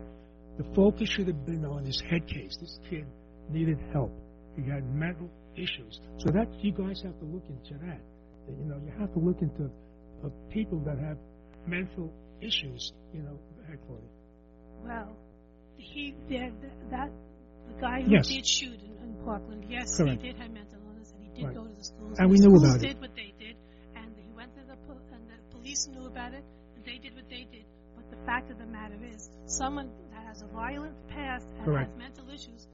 [0.59, 2.57] the focus should have been on his head case.
[2.61, 3.07] This kid
[3.49, 4.11] needed help.
[4.57, 6.01] He had mental issues.
[6.19, 8.01] So that you guys have to look into that.
[8.49, 9.71] You know, you have to look into
[10.25, 11.19] uh, people that have
[11.65, 12.93] mental issues.
[13.15, 14.09] You know, head Claudia.
[14.83, 15.17] Well,
[15.79, 16.53] he did
[16.91, 17.11] that.
[17.69, 18.29] The guy who Yes.
[18.29, 20.23] did shoot in, in Parkland, yes, Correct.
[20.23, 21.55] he did have mental illness, and he did Right.
[21.55, 22.17] go to the schools.
[22.19, 22.73] And the we knew about it.
[22.75, 23.57] And he did what they did,
[23.95, 26.45] and he went to the po- and the police knew about it,
[26.77, 27.65] and they did what they did.
[27.95, 31.91] But the fact of the matter is, someone that has a violent past and Correct.
[31.91, 32.67] has mental issues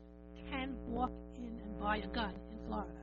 [0.51, 3.01] can walk in and buy a gun in Florida.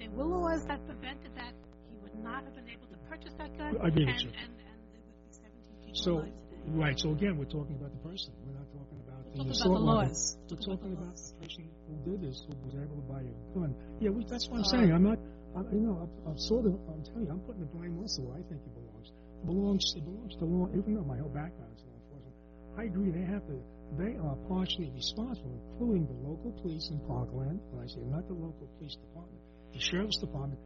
[0.00, 1.54] If there were laws that prevented that,
[1.90, 4.30] he would not have been able to purchase that gun, I agree with you.
[4.30, 6.72] and, and there would be 17 people So alive today.
[6.74, 6.98] right.
[6.98, 8.32] So again, we're talking about the person.
[8.46, 10.36] We're not talking about Talking about the laws.
[10.48, 13.70] Talking talking about the person who did this, who was able to buy a gun.
[14.00, 14.90] Yeah, we, that's what I'm Uh, saying.
[14.92, 15.18] I'm not.
[15.54, 16.74] I'm, you know, I'm, I'm sort of.
[16.90, 19.08] I'm telling you, I'm putting the blame also where I think it belongs.
[19.10, 19.84] It belongs.
[19.96, 20.66] It belongs to law.
[20.74, 22.34] Even though my whole background is law enforcement,
[22.78, 23.10] I agree.
[23.14, 23.58] They have to.
[23.98, 27.58] They are partially responsible, including the local police in Parkland.
[27.70, 29.42] When I say not the local police department,
[29.74, 30.58] the sheriff's department,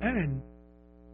[0.00, 0.40] and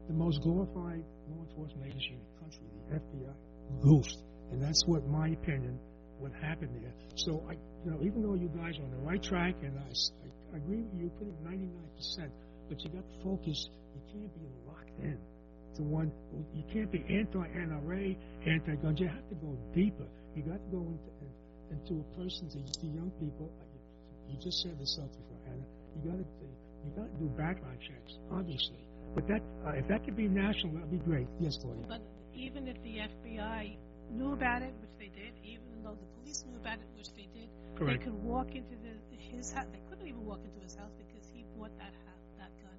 [0.06, 3.34] the most glorified law enforcement agency in the country, the FBI,
[3.82, 4.18] goofed.
[4.50, 5.78] And that's what my opinion
[6.22, 6.94] what happened there.
[7.16, 9.90] So I, you know, even though you guys are on the right track, and I
[10.56, 12.30] agree with you, putting 99%,
[12.68, 13.68] but you got to focus.
[13.94, 15.18] You can't be locked in
[15.76, 16.12] to one.
[16.54, 19.00] You can't be anti-NRA, anti-guns.
[19.00, 20.06] You have to go deeper.
[20.34, 21.10] You got to go into
[21.72, 23.50] into a person's, the young people.
[24.28, 25.64] You just said this self before, Anna.
[25.96, 26.26] You got to
[26.84, 28.82] you got to do background checks, obviously.
[29.14, 31.28] But that, uh, if that could be national, that'd be great.
[31.38, 31.84] Yes, Claudia.
[31.86, 32.02] But
[32.34, 33.76] even if the FBI
[34.10, 37.28] knew about it, which they did, even though the police knew about it, which they
[37.36, 38.00] did, Correct.
[38.00, 39.66] they could walk into the, his house.
[39.72, 42.78] They couldn't even walk into his house because he bought that ha- that gun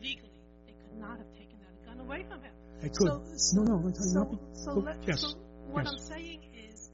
[0.00, 0.32] legally.
[0.66, 2.54] They could not have taken that gun away from him.
[2.80, 3.12] I could.
[3.12, 3.92] So, so, no, no.
[3.92, 4.40] So, nothing.
[4.52, 5.20] so, Look, let, yes.
[5.20, 5.36] so
[5.68, 5.92] what yes.
[5.92, 6.88] I'm saying is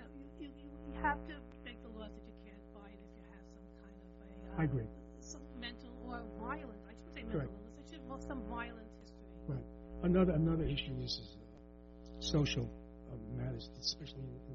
[0.00, 0.08] that
[0.40, 3.24] you, you, you have to make the laws that you can't buy it if you
[3.28, 4.88] have some kind of a uh, I agree.
[5.20, 6.80] some mental or violent.
[6.88, 7.52] I shouldn't say mental Correct.
[7.52, 7.76] illness.
[7.76, 9.28] I should well, some violent history.
[9.44, 9.66] Right.
[10.08, 12.64] Another another issue is, is uh, social
[13.12, 14.49] uh, matters, especially in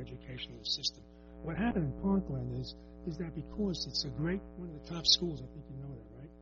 [0.00, 1.02] educational system.
[1.42, 2.74] What happened in Parkland is
[3.06, 5.94] is that because it's a great one of the top schools, I think you know
[5.94, 6.32] that, right?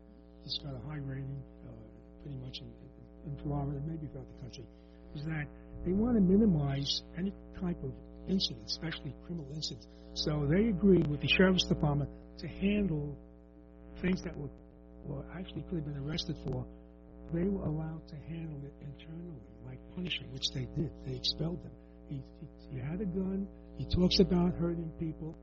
[0.44, 1.70] It's got a high rating, uh,
[2.22, 2.68] pretty much in,
[3.30, 4.66] in, Florida, maybe throughout the country.
[5.14, 5.46] Is that
[5.84, 7.92] they want to minimize any type of
[8.28, 9.86] incident, especially criminal incidents.
[10.14, 13.16] So they agreed with the sheriff's department to handle
[14.00, 14.50] things that were,
[15.08, 16.66] or actually could have been arrested for
[17.32, 20.90] they were allowed to handle it internally, like punishment, which they did.
[21.06, 21.72] They expelled them.
[22.08, 22.22] He,
[22.70, 23.46] he, had a gun.
[23.78, 25.36] He talks about hurting people,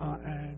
[0.00, 0.56] uh, and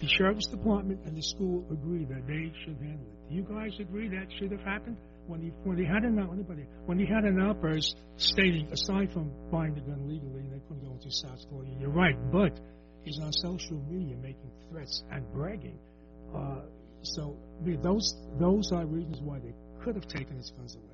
[0.00, 3.28] the sheriff's department and the school agree that they should handle it.
[3.28, 6.66] Do you guys agree that should have happened when he when he had an anybody
[6.86, 10.92] when he had an outburst stating, aside from buying the gun legally, they couldn't go
[10.92, 11.70] into South Korea.
[11.78, 12.58] You're right, but
[13.04, 15.78] he's on social media making threats and bragging.
[16.34, 16.62] Uh,
[17.02, 19.54] so those those are reasons why they
[19.84, 20.91] could have taken his guns away.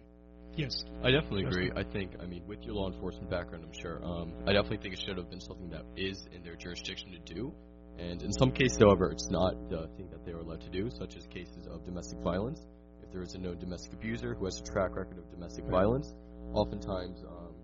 [0.59, 0.85] Yes.
[1.05, 1.71] I definitely agree.
[1.77, 4.94] I think, I mean, with your law enforcement background, I'm sure, um, I definitely think
[4.94, 7.55] it should have been something that is in their jurisdiction to do.
[7.97, 10.90] And in some cases, however, it's not the thing that they are allowed to do,
[10.90, 12.66] such as cases of domestic violence.
[13.05, 15.71] If there is a known domestic abuser who has a track record of domestic Right.
[15.71, 16.12] violence,
[16.53, 17.55] oftentimes um,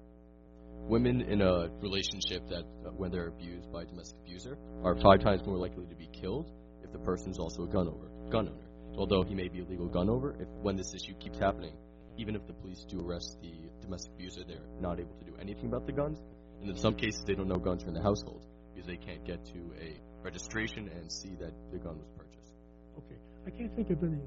[0.88, 5.18] women in a relationship that, uh, when they're abused by a domestic abuser, are five
[5.20, 6.48] times more likely to be killed
[6.84, 8.68] if the person is also a gun over gun owner.
[8.96, 11.74] Although he may be a legal gun owner, if when this issue keeps happening,
[12.16, 15.66] even if the police do arrest the domestic abuser, they're not able to do anything
[15.66, 16.18] about the guns.
[16.60, 19.24] And in some cases, they don't know guns are in the household because they can't
[19.24, 22.54] get to a registration and see that the gun was purchased.
[22.98, 23.18] Okay.
[23.46, 24.20] I can't think of any.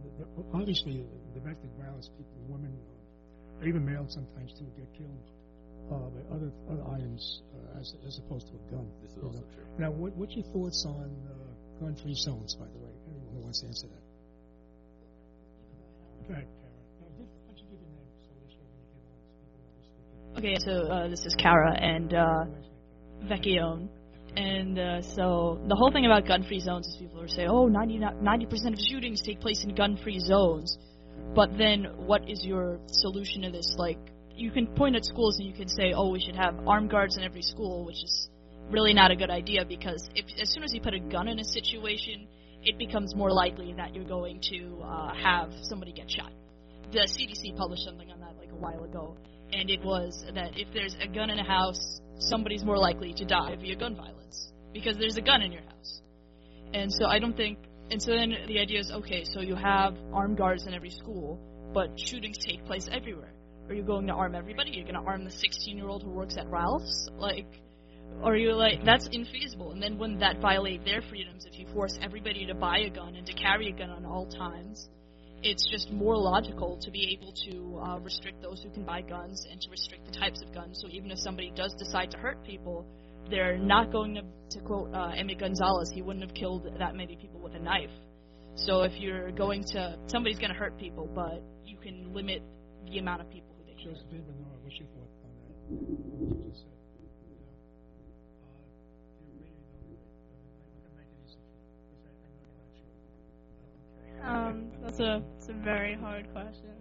[0.54, 5.26] Obviously, domestic violence, people, women, uh, or even males sometimes too, get killed
[5.92, 8.88] uh, by other other items uh, as as opposed to a gun.
[9.02, 9.46] This is also know.
[9.56, 9.66] true.
[9.80, 12.56] Now, what, what's your thoughts on uh, gun-free zones?
[12.56, 14.04] By the way, anyone who wants to answer that.
[16.28, 16.48] Go ahead,
[20.36, 22.46] Okay, so uh, this is Kara and uh.
[23.26, 23.90] Vecchione.
[24.36, 28.46] And uh, so the whole thing about gun-free zones is people are saying, oh, 90
[28.46, 30.78] percent of shootings take place in gun-free zones.
[31.34, 33.76] But then, what is your solution to this?
[33.78, 33.98] Like,
[34.36, 37.18] you can point at schools and you can say, oh, we should have armed guards
[37.18, 38.30] in every school, which is
[38.70, 41.40] really not a good idea because if as soon as you put a gun in
[41.40, 42.28] a situation,
[42.62, 46.32] it becomes more likely that you're going to uh, have somebody get shot.
[46.92, 49.18] The CDC published something on that like a while ago,
[49.54, 53.26] and it was that if there's a gun in a house, somebody's more likely to
[53.26, 56.02] die via gun violence because there's a gun in your house.
[56.74, 57.60] And so I don't think.
[57.90, 61.40] And so then the idea is okay, so you have armed guards in every school,
[61.74, 63.34] but shootings take place everywhere.
[63.70, 64.72] Are you going to arm everybody?
[64.72, 67.10] You're going to arm the 16 year old who works at Ralph's?
[67.18, 67.48] Like,
[68.22, 69.72] or you like that's infeasible.
[69.72, 73.16] And then wouldn't that violate their freedoms if you force everybody to buy a gun
[73.16, 74.90] and to carry a gun on all times?
[75.44, 79.46] It's just more logical to be able to uh, restrict those who can buy guns
[79.52, 80.80] and to restrict the types of guns.
[80.82, 82.86] So even if somebody does decide to hurt people,
[83.30, 84.22] they're not going to,
[84.52, 87.92] to quote uh, Emma Gonzalez, he wouldn't have killed that many people with a knife.
[88.56, 92.42] So if you're going to, somebody's going to hurt people, but you can limit
[92.90, 93.94] the amount of people who they can.
[93.94, 95.54] Joseph Nora, what's your thought on that?
[95.70, 96.72] What you just said.
[96.72, 96.77] You
[104.24, 106.76] Um, that's a it's a very hard question.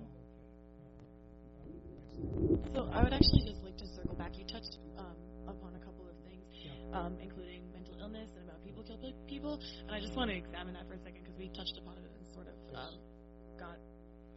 [2.75, 4.33] So I would actually just like to circle back.
[4.39, 6.45] You touched um, upon a couple of things,
[6.93, 10.75] um, including mental illness and about people kill people, and I just want to examine
[10.75, 12.95] that for a second because we touched upon it and sort of um,
[13.59, 13.77] got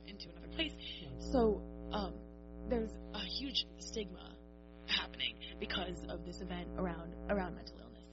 [0.07, 0.73] into another place.
[1.31, 2.13] So um,
[2.69, 4.35] there's a huge stigma
[4.87, 8.05] happening because of this event around around mental illness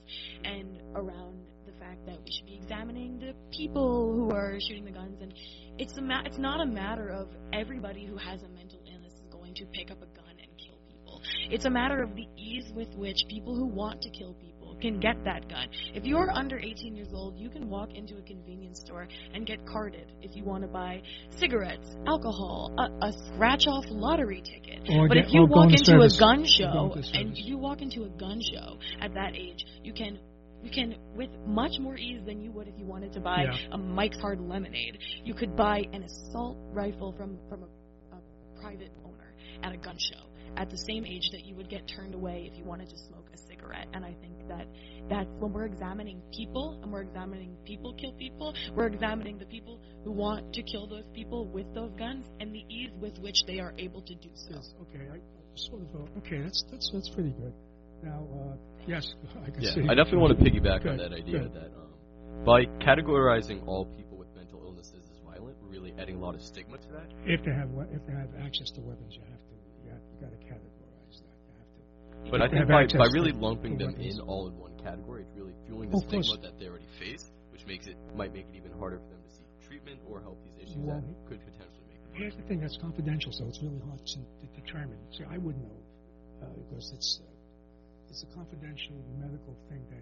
[0.45, 1.47] and around
[1.87, 5.33] fact that we should be examining the people who are shooting the guns and
[5.79, 9.27] it's a ma- it's not a matter of everybody who has a mental illness is
[9.31, 11.21] going to pick up a gun and kill people.
[11.51, 14.99] It's a matter of the ease with which people who want to kill people can
[15.01, 15.69] get that gun.
[15.95, 19.65] If you're under 18 years old, you can walk into a convenience store and get
[19.67, 21.01] carded if you want to buy
[21.39, 24.81] cigarettes, alcohol, a, a scratch off lottery ticket.
[24.91, 26.17] Or but get- if you walk into into service.
[26.17, 30.19] a gun show and you walk into a gun show at that age, you can
[30.67, 33.57] you can with much more ease than you would if you wanted to buy Yeah.
[33.73, 34.99] a Mike's Hard Lemonade.
[35.25, 39.97] You could buy an assault rifle from from a, a private owner at a gun
[39.99, 40.21] show
[40.57, 43.29] at the same age that you would get turned away if you wanted to smoke
[43.35, 43.87] a cigarette.
[43.93, 44.67] And I think that
[45.09, 49.81] that's when we're examining people and we're examining people kill people, we're examining the people
[50.05, 53.59] who want to kill those people with those guns and the ease with which they
[53.61, 54.55] are able to do so.
[54.55, 55.05] Yes, okay.
[55.13, 55.19] I,
[55.57, 57.53] sort of, uh, okay, that's, that's, that's pretty good.
[58.03, 58.57] Now, uh,
[58.87, 59.15] yes,
[59.47, 59.83] I can Yeah, see.
[59.89, 61.55] I definitely want to piggyback on that idea good.
[61.55, 66.21] that um, by categorizing all people with mental illnesses as violent, we're really adding a
[66.21, 67.09] lot of stigma to that.
[67.25, 69.55] If they have, if they have access to weapons, you have to,
[69.85, 71.35] you have, you got to categorize that.
[71.49, 71.71] You have
[72.25, 72.31] to.
[72.31, 74.19] But I think by, by really lumping them weapons.
[74.19, 76.27] in all in one category, it's really fueling the course.
[76.29, 79.23] stigma that they already face, which makes it might make it even harder for them
[79.25, 82.43] to seek treatment or help these issues Well, that could potentially make them Here's the
[82.47, 84.99] thing that's confidential, so it's really hard to, to determine.
[85.17, 85.81] See, I wouldn't know
[86.45, 87.27] uh, because it's uh,
[88.17, 90.01] it's a confidential medical thing that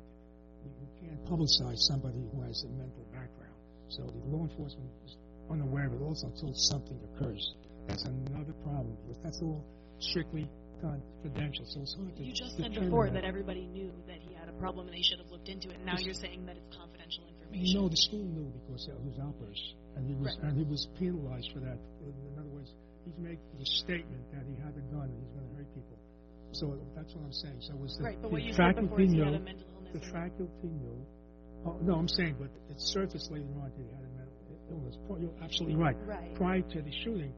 [0.62, 3.58] we, we can't publicize somebody who has a mental background.
[3.90, 5.18] So the law enforcement is
[5.50, 7.42] unaware of it also until something occurs.
[7.90, 8.94] That's another problem.
[9.10, 9.66] But that's all
[9.98, 10.46] strictly
[10.78, 14.46] confidential, so it's hard to You just said before that everybody knew that he had
[14.46, 15.82] a problem and they should have looked into it.
[15.82, 17.82] And now you're saying that it's confidential information.
[17.82, 20.46] know, the school knew because it was outbursts, and he was Right.
[20.46, 21.82] and he was penalized for that.
[21.98, 22.70] In other words,
[23.02, 25.98] he's making the statement that he had a gun and he's going to hurt people.
[26.54, 27.58] So that's what I'm saying.
[27.60, 29.34] So was the, right, but the what you said before faculty is he knew, had
[29.34, 29.92] a mental illness.
[29.92, 31.06] the faculty knew.
[31.66, 34.34] Oh, no, I'm saying, but it surfaced later on that he had a mental
[34.70, 34.96] illness.
[35.20, 35.96] You're absolutely right.
[36.06, 36.34] Right.
[36.34, 37.32] Prior to the shooting,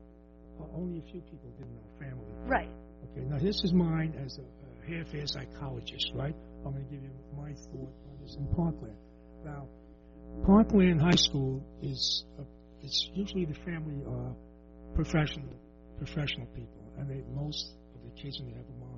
[0.60, 1.82] uh, only a few people didn't know.
[1.98, 2.32] Family.
[2.46, 2.70] Right.
[3.12, 6.34] Okay, now this is mine as a, a half-air psychologist, right?
[6.64, 8.96] I'm going to give you my thought on this in Parkland.
[9.44, 9.68] Now,
[10.44, 12.42] Parkland High School is uh
[12.82, 14.34] it's usually the family are
[14.94, 15.48] professional
[15.98, 18.95] professional people, and they most of the kids when they have a mom a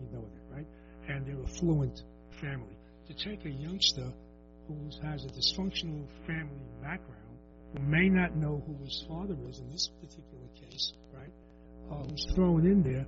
[0.00, 0.66] you know that, right?
[1.08, 2.02] And they're a fluent
[2.40, 2.76] family.
[3.08, 4.12] To take a youngster
[4.66, 7.38] who has a dysfunctional family background,
[7.72, 11.32] who may not know who his father is in this particular case, right,
[11.90, 13.06] uh, who's thrown in there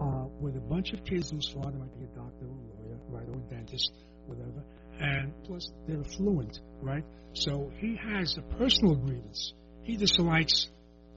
[0.00, 2.98] uh, with a bunch of kids whose father might be a doctor or a lawyer,
[3.08, 3.92] right, or a dentist,
[4.26, 4.64] whatever,
[5.00, 7.04] and plus they're fluent, right?
[7.34, 9.52] So he has a personal grievance.
[9.82, 10.68] He dislikes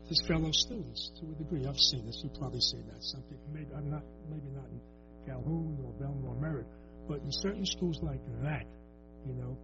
[0.08, 1.66] his fellow students to a degree.
[1.68, 2.22] I've seen this.
[2.24, 3.02] You've probably seen that.
[3.04, 4.80] Some people, maybe I'm not, maybe not in
[5.26, 6.68] Calhoun or Bellmore Merrick,
[7.08, 8.66] but in certain schools like that,
[9.26, 9.58] you know,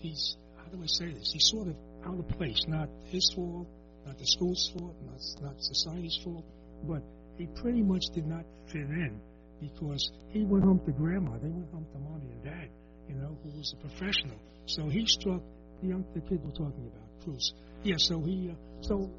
[0.00, 1.30] he's how do I say this?
[1.32, 1.76] He's sort of
[2.06, 2.60] out of place.
[2.66, 3.68] Not his fault,
[4.06, 6.44] not the school's fault, not not society's fault,
[6.84, 7.02] but
[7.36, 9.20] he pretty much did not fit in
[9.60, 11.38] because he went home to grandma.
[11.38, 12.68] They went home to mommy and dad,
[13.08, 14.38] you know, who was a professional.
[14.66, 15.42] So he struck
[15.82, 17.52] the young the kid we're talking about, Cruz.
[17.82, 17.96] Yeah.
[17.98, 19.10] So he uh, so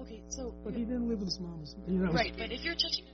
[0.00, 1.64] Okay, so but he didn't live with his mom.
[1.86, 3.04] You know, right, but if you're touching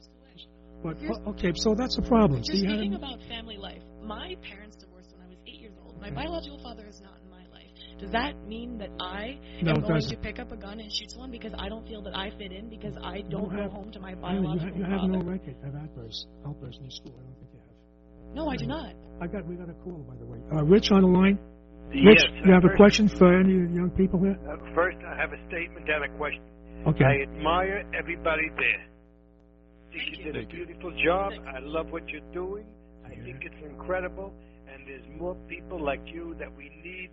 [0.83, 2.43] But Here's- okay, so that's a problem.
[2.45, 3.83] you're See, how speaking about family life.
[4.03, 6.01] My parents divorced when I was eight years old.
[6.01, 7.68] My biological father is not in my life.
[7.99, 10.16] Does that mean that I No, am going doesn't.
[10.16, 12.51] to pick up a gun and shoot someone because I don't feel that I fit
[12.53, 15.01] in because I don't have- go home to my Anna, biological you, ha- you have
[15.03, 15.12] father?
[15.12, 17.12] no record of outbursts, outbursts in your school.
[17.18, 18.35] I don't think you have.
[18.37, 18.95] No, I do not.
[19.20, 20.39] I got we got a call by the way.
[20.51, 21.39] Uh, Rich on the line.
[21.93, 22.22] Yes.
[22.33, 24.39] Rich, you have a question for any of the young people here?
[24.49, 26.43] Uh, first, I have a statement and a question.
[26.87, 27.05] Okay.
[27.05, 28.87] I admire everybody there.
[29.91, 30.24] I think you you.
[30.24, 30.66] did a Thank you.
[30.66, 31.32] beautiful job.
[31.32, 31.49] Thanks.
[31.57, 32.66] I love what you're doing.
[33.05, 34.32] I think it's incredible.
[34.72, 37.11] And there's more people like you that we need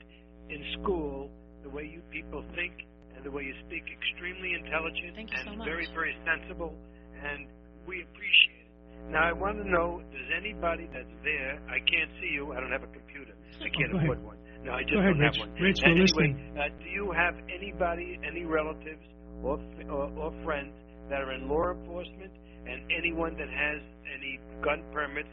[0.50, 1.30] in school.
[1.64, 2.74] The way you people think
[3.16, 5.66] and the way you speak, extremely intelligent Thank you and so much.
[5.68, 6.78] very, very sensible.
[7.18, 7.48] And
[7.88, 9.12] we appreciate it.
[9.12, 11.60] Now, I want to know: Does anybody that's there?
[11.68, 12.54] I can't see you.
[12.54, 13.34] I don't have a computer.
[13.60, 14.04] I can't ahead.
[14.06, 14.38] afford one.
[14.64, 15.52] No, I just ahead, don't have one.
[15.60, 16.58] Rich, anyway, listening.
[16.58, 19.02] uh, do you have anybody, any relatives
[19.44, 19.60] or,
[19.90, 20.74] or or friends
[21.10, 22.32] that are in law enforcement,
[22.70, 23.82] and anyone that has
[24.14, 25.30] any gun permits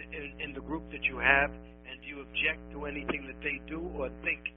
[0.00, 1.50] in, in the group that you have?
[1.50, 4.54] And do you object to anything that they do or think?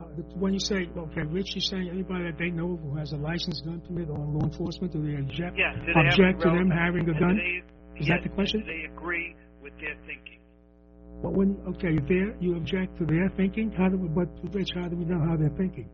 [0.00, 0.04] Uh,
[0.36, 3.64] when you say okay, Rich, you're saying anybody that they know who has a licensed
[3.64, 5.56] gun permit or law enforcement, do they object?
[5.58, 7.36] Yeah, do they object to them having a gun?
[7.36, 8.64] they, Is yes, that the question?
[8.66, 10.40] They agree with their thinking?
[11.22, 13.72] But when okay, there you object to their thinking.
[13.72, 14.08] How do we?
[14.08, 15.90] But Rich, how do we know how they're thinking?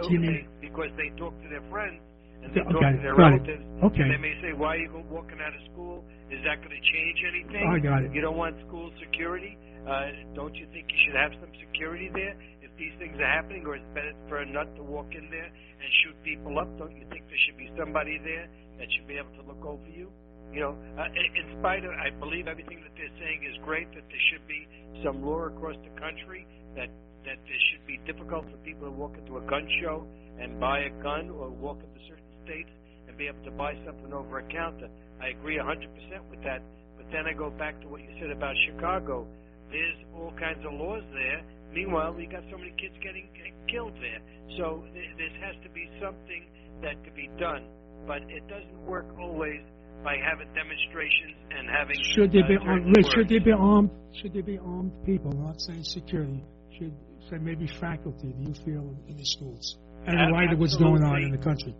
[0.00, 2.00] Okay, because they talk to their friends
[2.42, 3.46] and they Yeah, talk okay, to their got it.
[3.46, 3.64] relatives.
[3.82, 4.08] Okay.
[4.08, 6.04] They may say, "Why are you walking out of school?
[6.30, 8.12] Is that going to change anything?" I got it.
[8.12, 9.56] You don't want school security?
[9.86, 13.66] Uh, don't you think you should have some security there if these things are happening,
[13.66, 16.70] or is it better for a nut to walk in there and shoot people up?
[16.78, 18.46] Don't you think there should be somebody there
[18.78, 20.10] that should be able to look over you?
[20.52, 23.88] You know, uh, in spite of, I believe everything that they're saying is great.
[23.94, 24.68] That there should be
[25.02, 26.90] some law across the country that
[27.24, 30.06] that it should be difficult for people to walk into a gun show
[30.38, 32.70] and buy a gun, or walk into certain states
[33.08, 34.88] and be able to buy something over a counter.
[35.20, 35.86] I agree 100%
[36.30, 36.62] with that.
[36.96, 39.26] But then I go back to what you said about Chicago.
[39.70, 41.42] There's all kinds of laws there.
[41.72, 43.28] Meanwhile, we got so many kids getting
[43.68, 44.20] killed there.
[44.58, 46.44] So th- this has to be something
[46.82, 47.64] that could be done.
[48.06, 49.62] But it doesn't work always
[50.04, 51.96] by having demonstrations and having.
[52.14, 53.06] Should there uh, be armed, Rich?
[53.14, 53.30] Should words.
[53.30, 53.90] there be armed?
[54.20, 55.30] Should there be armed people?
[55.30, 56.42] I'm not saying security.
[56.78, 56.92] Should
[57.30, 58.34] say maybe faculty?
[58.36, 61.22] Do you feel in, in the schools and in Ab- light of what's going on
[61.22, 61.74] in the country?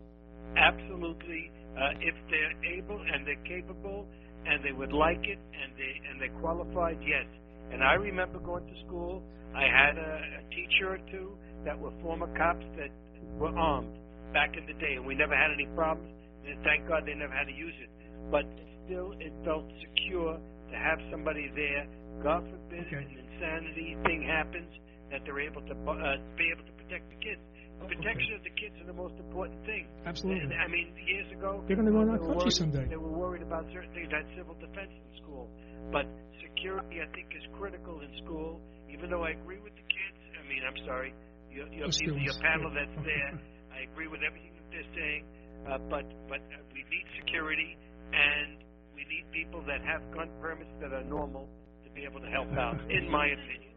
[0.56, 4.06] Absolutely uh, if they're able and they're capable
[4.46, 7.26] and they would like it and they and they're qualified yes
[7.72, 9.22] and i remember going to school
[9.54, 12.90] i had a, a teacher or two that were former cops that
[13.38, 13.96] were armed
[14.32, 16.12] back in the day and we never had any problems
[16.46, 17.90] and thank god they never had to use it
[18.30, 18.44] but
[18.84, 20.38] still it felt secure
[20.70, 21.86] to have somebody there
[22.22, 22.96] god forbid Okay.
[22.96, 24.68] an insanity thing happens
[25.12, 27.40] that they're able to uh, be able to protect the kids.
[27.88, 30.54] Protection of the kids is the most important thing Absolutely.
[30.56, 32.84] I mean, years ago, They're gonna run our country worried- someday.
[32.86, 35.48] They were worried about certain things, had civil defense in school.
[35.90, 36.06] But
[36.42, 38.60] security, I think, is critical in school.
[38.90, 41.14] Even though I agree with the kids, I mean, I'm sorry,
[41.50, 43.32] your, your, people, your panel that's there,
[43.72, 45.24] I agree with everything that they're saying.
[45.66, 47.76] Uh, but but uh, we need security,
[48.12, 48.58] and
[48.94, 51.48] we need people that have gun permits that are normal
[51.84, 53.71] to be able to help out, in my opinion.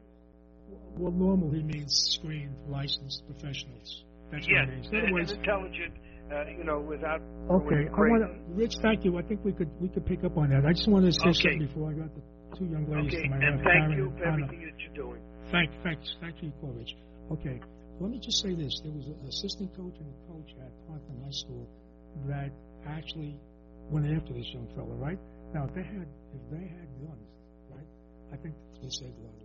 [0.97, 4.03] Well, normal he means screened, licensed professionals.
[4.31, 4.87] That's Yes, what he means.
[4.87, 5.93] In and, other and words, intelligent,
[6.31, 7.21] uh, you know, without
[7.51, 7.87] okay.
[7.91, 8.75] I want to, Rich.
[8.81, 9.17] Thank you.
[9.17, 10.65] I think we could we could pick up on that.
[10.65, 11.41] I just wanted to say Okay.
[11.41, 12.23] something before I got the
[12.57, 14.95] two young ladies Okay, to my and left, thank Karen you for everything that you're
[14.95, 15.21] doing.
[15.51, 16.95] Thank, thanks, thank you, Rich.
[17.31, 17.59] Okay,
[17.99, 21.21] let me just say this: there was an assistant coach and a coach at Parkland
[21.23, 21.67] High School
[22.27, 22.49] that
[22.87, 23.35] actually
[23.91, 24.95] went after this young fellow.
[24.97, 25.19] Right
[25.53, 27.29] now, if they had if they had guns,
[27.69, 27.89] right,
[28.33, 29.44] I think they saved a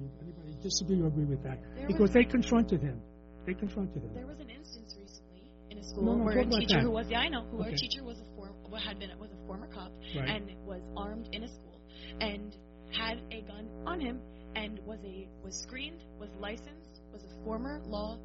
[0.00, 1.58] you, anybody disagree or agree with that?
[1.76, 3.00] There because was- they confronted him.
[3.46, 4.14] They confronted him.
[4.14, 7.08] There was an instance recently in a school No, no, where a teacher who was
[7.10, 7.74] yeah I know who Okay.
[7.74, 10.28] a teacher was a form had been was a former cop Right.
[10.28, 11.80] and was armed in a school
[12.20, 12.56] and
[12.90, 14.20] had a gun on him
[14.56, 18.18] and was a was screened was licensed was a former law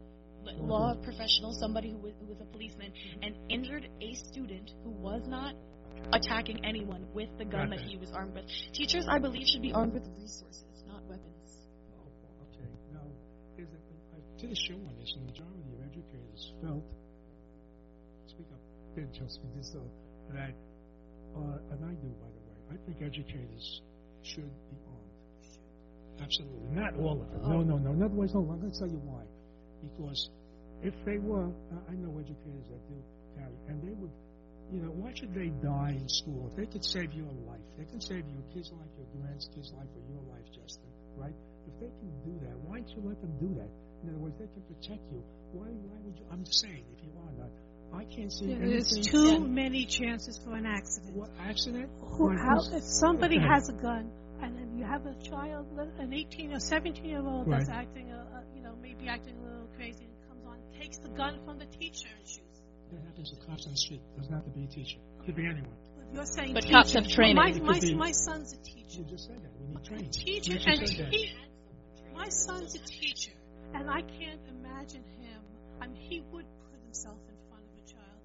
[0.57, 3.24] law professional, somebody who was, who was a policeman, mm-hmm.
[3.24, 5.53] and injured a student who was not
[6.13, 7.80] attacking anyone with the gun that.
[7.82, 8.45] he was armed with.
[8.74, 10.63] Teachers, I believe, should be armed with resources,
[14.39, 16.87] Show on this, and the majority of educators felt,
[18.31, 18.63] speak up,
[18.95, 19.83] Ben, me, this, uh,
[20.31, 20.55] that,
[21.35, 23.81] uh, and I do, by the way, I think educators
[24.23, 26.23] should be armed.
[26.23, 27.51] Absolutely, not all of them.
[27.51, 27.91] No, no, no.
[28.05, 29.27] Other words, no, I'm going to tell you why.
[29.83, 30.31] Because
[30.87, 32.95] if they were, I I know educators that do
[33.35, 34.11] carry, and they would,
[34.71, 36.47] you know, why should they die in school?
[36.49, 39.91] If they could save your life, they can save your kids' life, your grandkids' life,
[39.91, 40.87] or your life, Justin,
[41.19, 41.35] right?
[41.67, 43.67] If they can do that, why don't you let them do that?
[44.04, 45.24] In other words, they can protect you.
[45.52, 46.26] Why, why would you?
[46.32, 47.52] I'm just saying, if you are not,
[47.93, 49.12] I can't see There's anything.
[49.12, 51.16] too many chances for an accident.
[51.16, 51.89] What accident?
[52.02, 53.47] Who, how, if somebody okay.
[53.47, 55.68] has a gun and then you have a child,
[56.00, 59.43] an 18 or 17 year old that's acting, a, a, you know, maybe acting a
[59.43, 62.62] little crazy and comes on, takes the gun from the teacher and shoots.
[62.91, 64.02] That happens to cops on the street.
[64.18, 64.97] Doesn't have to be a teacher.
[65.26, 65.76] Could be anyone.
[66.14, 66.74] You're saying But teacher.
[66.74, 67.36] cops have training.
[67.36, 69.02] My, my, be- my son's a teacher.
[69.02, 69.52] You just said that.
[69.60, 70.10] We need training.
[70.12, 71.34] Teacher, and said he,
[72.16, 73.32] my son's a teacher,
[73.74, 75.41] and I can't imagine him.
[75.82, 78.22] I mean, he would put himself in front of a child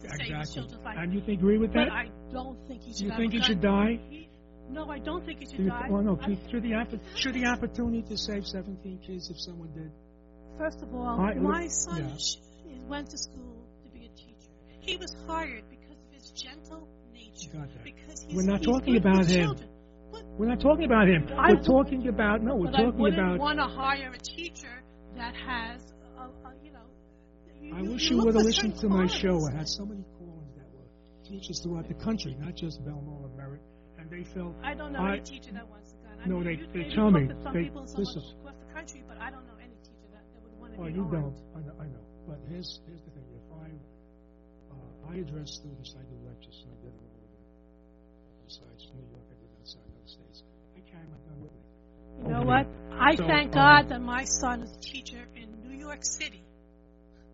[0.00, 0.96] to, to save his children's life.
[0.98, 1.88] And you think, agree with that?
[1.88, 3.00] But I don't think he should.
[3.06, 3.98] you think he should die?
[4.08, 4.28] He,
[4.70, 5.88] no, I don't think he should Do die.
[5.90, 6.18] well, no.
[6.22, 9.70] I Should, the, he opp- should should the opportunity to save 17 kids if someone
[9.74, 9.90] did?
[10.58, 12.16] First of all, I- my son
[12.66, 12.74] yeah.
[12.88, 14.50] went to school to be a teacher.
[14.80, 17.68] He was hired because of his gentle nature.
[17.84, 19.44] Because he's, We're not talking about him.
[19.48, 19.68] children.
[20.38, 21.28] We're not talking about him.
[21.36, 22.54] I we're talking about no.
[22.56, 23.38] We're but I talking wouldn't about.
[23.38, 24.82] want to hire a teacher
[25.16, 25.80] that has,
[26.18, 26.86] a, a, you know.
[27.60, 29.46] You, I wish you you would have listened to my show.
[29.48, 30.86] I had so many call-ins that were
[31.28, 33.62] teachers throughout the country, not just Bellmore or Merrick,
[33.98, 36.18] and they felt I don't know I- any teacher that wants a gun.
[36.24, 37.28] I No, mean, they- they tell me.
[37.42, 40.42] some They- people some across the country, but I don't know any teacher that, that
[40.42, 41.12] would want to Oh, be you armed.
[41.12, 41.36] don't.
[41.56, 41.74] I know.
[41.80, 42.04] I know.
[42.28, 43.24] But here's here's the thing.
[43.36, 43.68] If I
[44.74, 47.20] uh, I address students, I do lectures, and I did them all.
[48.44, 50.42] Besides New York, I did outside other states.
[50.76, 51.62] I carry my gun with me.
[52.24, 52.66] You know what?
[53.04, 56.42] I So, thank um, God that my son is a teacher in New York City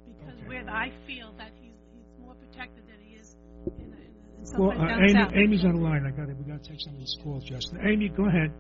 [0.05, 0.49] because Okay.
[0.49, 3.37] where I feel that he's, he's more protected than he is
[3.79, 4.11] in, in,
[4.43, 5.33] in Well, uh, Amy, south.
[5.35, 6.05] Amy's on the line.
[6.07, 6.37] I got it.
[6.37, 7.79] We got to take some of these calls, Justin.
[7.87, 8.53] Amy, go ahead.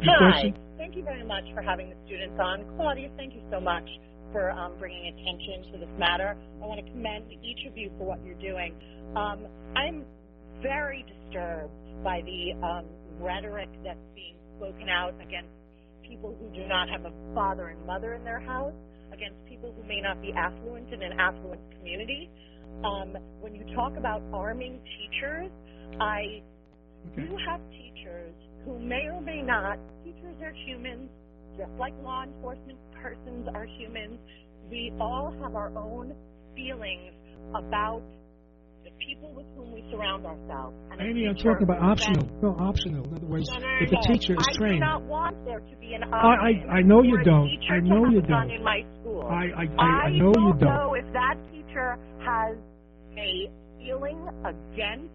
[0.00, 0.30] Your Hi.
[0.30, 0.54] question?
[0.78, 2.64] Thank you very much for having the students on.
[2.76, 3.88] Claudia, thank you so much
[4.32, 6.36] for um, bringing attention to this matter.
[6.62, 8.74] I want to commend each of you for what you're doing.
[9.16, 10.04] Um, I'm
[10.62, 11.72] very disturbed
[12.04, 12.86] by the um,
[13.18, 15.50] rhetoric that's being spoken out against
[16.08, 18.74] people who do not have a father and mother in their house,
[19.12, 22.30] against people who may not be affluent in an affluent community.
[22.84, 25.50] Um, when you talk about arming teachers,
[26.00, 26.42] I
[27.08, 27.28] Okay.
[27.28, 28.34] you have teachers
[28.64, 31.10] who may or may not, teachers are humans,
[31.58, 34.18] just like law enforcement persons are humans.
[34.70, 36.14] We all have our own
[36.56, 37.14] feelings
[37.54, 38.02] about
[38.84, 40.76] the people with whom we surround ourselves.
[40.92, 42.28] And Amy, I'm talking about optional.
[42.42, 43.04] No, optional.
[43.06, 44.80] In other words, No, no, if a teacher is I do trained.
[44.80, 47.48] not want there to be an I, option I, I know you don't.
[47.70, 48.50] I know you don't.
[48.50, 49.22] in my school.
[49.24, 50.74] I, I, I, I know you don't don't.
[50.74, 52.56] know if that teacher has
[53.16, 55.12] a feeling against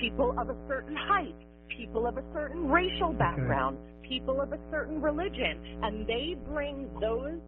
[0.00, 1.34] people of a certain height,
[1.76, 3.76] people of a certain racial background,
[4.08, 7.40] people of a certain religion, and they bring those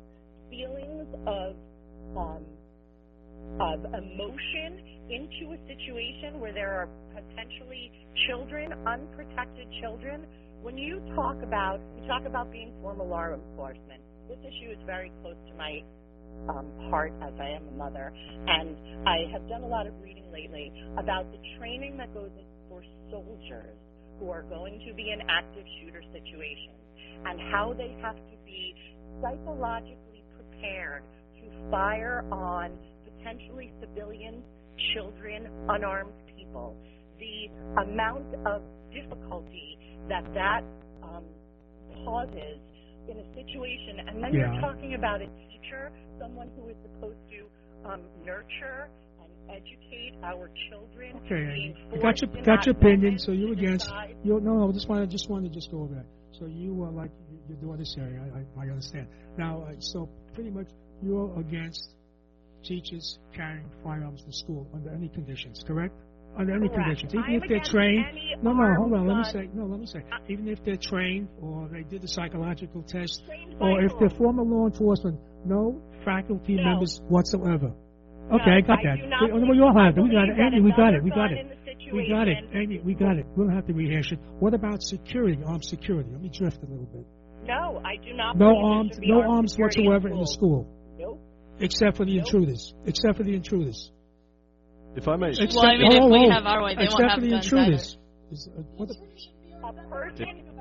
[0.51, 1.55] feelings of
[2.17, 2.45] um,
[3.61, 4.81] of emotion
[5.11, 7.93] into a situation where there are potentially
[8.29, 10.27] children, unprotected children.
[10.63, 15.13] When you talk about you talk about being formal law enforcement, this issue is very
[15.23, 15.81] close to my
[16.49, 18.13] um, heart as I am a mother,
[18.49, 18.77] and
[19.07, 22.83] I have done a lot of reading lately about the training that goes in for
[23.11, 23.77] soldiers
[24.19, 26.81] who are going to be in active shooter situations
[27.27, 28.75] and how they have to be
[29.23, 31.03] psychologically prepared
[31.41, 32.73] to fire on
[33.05, 34.45] potentially civilians,
[34.95, 36.77] children, unarmed people.
[37.19, 38.63] The amount of
[38.93, 40.63] difficulty that that
[41.03, 41.25] um,
[42.05, 42.59] causes
[43.09, 44.53] in a situation, and then Yeah.
[44.53, 48.89] you're talking about a teacher, someone who is supposed to um, nurture
[49.21, 51.17] and educate our children.
[51.25, 53.19] Okay, I got your got your opinion.
[53.19, 53.91] So you're against.
[54.23, 54.73] You no, no.
[54.73, 56.07] Just want to just wanted to just go over that.
[56.33, 58.21] So you are like you, you do this area.
[58.35, 59.07] I, I, I understand.
[59.37, 60.69] Now, uh, so pretty much
[61.03, 61.95] you're against
[62.65, 65.95] teachers carrying firearms to school under any conditions, correct?
[66.37, 66.83] Under any Correct.
[66.83, 68.05] conditions, even I'm if they're trained.
[68.43, 69.07] No, no, hold on.
[69.07, 69.49] Let me say.
[69.55, 70.01] No, let me say.
[70.11, 73.23] Uh, even if they're trained or they did the psychological test,
[73.61, 76.65] or if they're former law enforcement, no faculty No.
[76.65, 77.69] members whatsoever.
[78.31, 78.99] No, Okay, I got I that.
[79.23, 80.03] We, believe- we all have it.
[80.03, 80.37] We got it.
[80.41, 81.05] Amy, we got it.
[81.05, 81.47] We got it.
[81.93, 82.39] We got it.
[82.53, 83.27] Amy, we got it.
[83.37, 84.19] We don't have to rehash it.
[84.41, 86.09] What about security, armed security?
[86.11, 87.07] Let me drift a little bit.
[87.47, 88.37] No, I do not.
[88.39, 90.67] No arms, no armed arms security in whatsoever in the school.
[91.61, 92.27] Except for the Nope.
[92.27, 92.75] intruders.
[92.87, 93.91] Except for the intruders.
[94.97, 96.87] If I may, Except, Well, I mean, oh, if we oh, have our way, they
[96.89, 97.99] won't have for the guns intruders.
[98.31, 98.97] Is, uh, what the-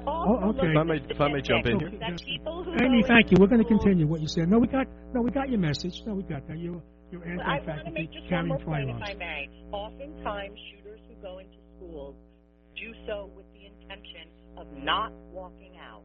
[0.06, 0.72] Oh, okay.
[0.72, 1.88] If I may- if I may jump in here.
[1.88, 2.82] Okay, that yes.
[2.82, 3.38] Amy, thank you.
[3.39, 4.50] We're going to continue what you said.
[4.50, 6.02] No, we got, no, we got your message.
[6.06, 6.58] No, we got that.
[6.58, 6.82] You're,
[7.12, 9.02] you're I want to make anti-faculty just one carrying more point, if.
[9.02, 9.50] I may.
[9.72, 12.16] Oftentimes, shooters who go into schools
[12.76, 14.28] do so with the intention
[14.58, 16.04] of not walking out.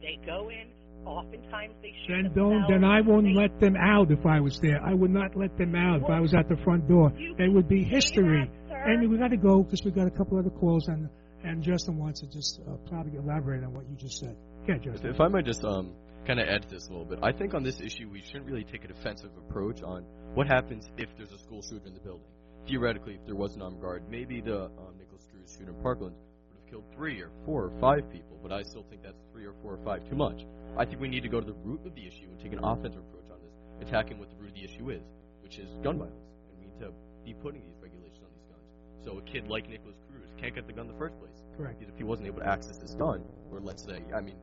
[0.00, 0.68] They go in.
[1.04, 2.64] Oftentimes, they shoot Then don't.
[2.68, 4.80] Then I wouldn't They- let them out if I was there.
[4.82, 7.12] I would not let them out if I was at the front door.
[7.18, 8.50] You It would be history.
[8.68, 8.88] that.
[8.88, 11.08] Amy, we got to go because we got a couple other calls, and
[11.42, 14.34] and Justin wants to just uh, probably elaborate on what you just said.
[14.66, 15.10] Yeah, Justin.
[15.10, 15.92] If I might just um,
[16.26, 18.46] kind of add to this a little bit, I think on this issue we shouldn't
[18.46, 22.00] really take a defensive approach on what happens if there's a school shooter in the
[22.00, 22.26] building.
[22.66, 26.14] Theoretically, if there was an armed guard, maybe the um, Nikolas Cruz shooter in Parkland
[26.16, 26.33] would
[26.64, 29.54] have killed three or four or five people, but I still think that's three or
[29.62, 30.44] four or five too much.
[30.76, 32.64] I think we need to go to the root of the issue and take an
[32.64, 35.02] offensive approach on this, attacking what the root of the issue is,
[35.42, 36.16] which is gun violence.
[36.50, 36.92] And we need to
[37.24, 38.66] be putting these regulations on these guns.
[39.04, 41.36] So a kid like Nikolas Cruz can't get the gun in the first place.
[41.56, 41.78] Correct.
[41.78, 44.36] Because if he wasn't able to access this gun, or let's say, I mean,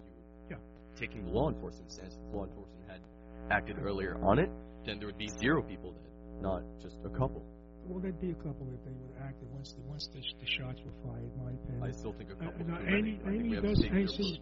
[0.49, 0.57] you Yeah.
[0.95, 3.01] taking the law enforcement stance, if law enforcement had
[3.49, 4.49] acted earlier on it,
[4.85, 7.43] then there would be zero people dead, not just a couple.
[7.85, 10.79] Well, there'd be a couple if they would act once the once the, the shots
[10.85, 11.27] were fired.
[11.27, 11.83] In my opinion.
[11.83, 12.65] I still think a Uh, couple.
[12.67, 12.97] no, too many.
[12.97, 14.15] Amy, I Amy we have to does.
[14.15, 14.37] see,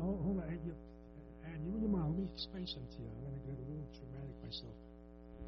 [0.00, 0.74] oh, hold on, and you,
[1.44, 2.16] and you and your mom.
[2.16, 3.08] Let me explain something to you.
[3.12, 4.76] I'm going to get a little dramatic myself.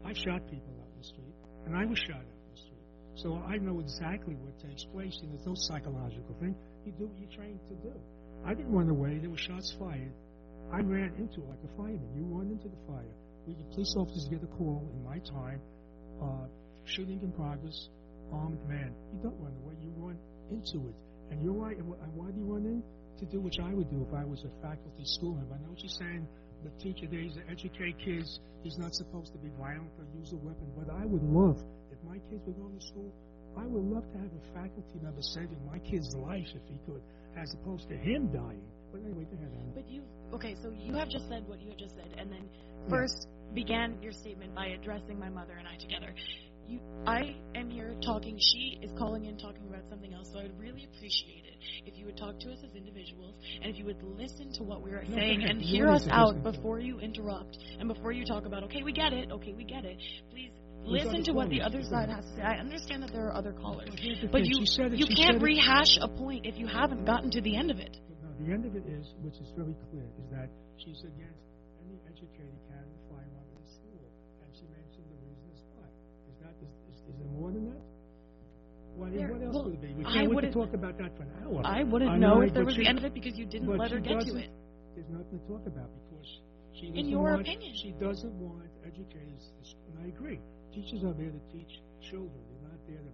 [0.04, 1.34] I've shot people out in the street,
[1.66, 5.16] and I was shot out in the street, so I know exactly what takes place.
[5.22, 6.54] And there's no psychological thing.
[6.84, 7.94] You do what you're trained to do.
[8.44, 9.18] I didn't run away.
[9.18, 10.12] There were shots fired.
[10.70, 12.10] I ran into it like a fireman.
[12.14, 13.14] You run into the fire.
[13.46, 15.60] We, the police officers get a call in my time.
[16.20, 16.46] Uh,
[16.84, 17.88] shooting in progress,
[18.32, 18.94] armed man.
[19.12, 19.74] You don't run away.
[19.82, 20.18] You run
[20.50, 20.94] into it.
[21.30, 21.76] And you're right.
[21.76, 22.82] And why do you run in?
[23.20, 25.54] To do which I would do if I was a faculty school member.
[25.54, 26.26] I know what you're saying.
[26.64, 28.40] The teacher there is to educate kids.
[28.62, 30.70] He's not supposed to be violent or use a weapon.
[30.78, 31.58] But I would love,
[31.90, 33.12] if my kids were going to school,
[33.56, 37.02] I would love to have a faculty member saving my kid's life if he could,
[37.36, 38.62] as opposed to him dying.
[38.90, 39.72] But anyway, go ahead, Anna.
[39.74, 40.02] But you,
[40.32, 42.48] okay, so you have just said what you have just said, and then
[42.88, 46.14] first began your statement by addressing my mother and I together.
[46.68, 48.38] You, I am here talking.
[48.38, 50.28] She is calling in talking about something else.
[50.32, 51.56] So I would really appreciate it
[51.86, 54.82] if you would talk to us as individuals, and if you would listen to what
[54.82, 56.52] we are No, saying and hear us out listening to it.
[56.56, 58.62] before you interrupt and before you talk about.
[58.64, 59.30] Okay, we get it.
[59.30, 59.98] Okay, we get it.
[60.30, 60.50] Please
[60.84, 62.42] listen to what the other side has to say.
[62.42, 64.50] I understand that there are other callers, But here's the but thing.
[64.50, 67.54] you She said it- you can't rehash a point if you haven't gotten to the
[67.56, 67.98] end of it.
[68.22, 70.48] No, the end of it is, which is very clear, is that
[70.78, 71.42] she's against
[71.84, 73.46] any educated carrying a firearm
[76.42, 77.82] Is that is, is, is there more than that?
[78.98, 79.94] What, There- what else well, would it be?
[79.94, 81.62] We I can't wait to wouldn't- talk about that for an hour.
[81.64, 83.46] I wouldn't I know know, if there was she- the end of it because you
[83.46, 84.50] didn't let her get to it.
[84.94, 86.28] There's nothing to talk about because
[86.74, 87.72] she In your want, opinion.
[87.78, 90.40] She doesn't want educators, to, and I agree.
[90.74, 91.80] Teachers are there to teach
[92.10, 92.42] children.
[92.50, 93.12] They're not there to,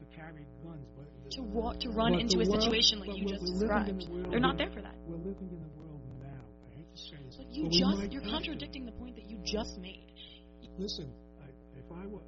[0.00, 1.04] to carry guns, but
[1.36, 4.24] To wa- to run into a world- situation like you just we're living in described.
[4.24, 4.94] the They're not there for that.
[5.04, 6.40] We're living in the world now.
[6.64, 9.36] I hate to say this, But you but just you're contradicting the point that you
[9.44, 10.08] just made.
[10.78, 11.12] Listen,
[11.44, 12.20] I, if I were,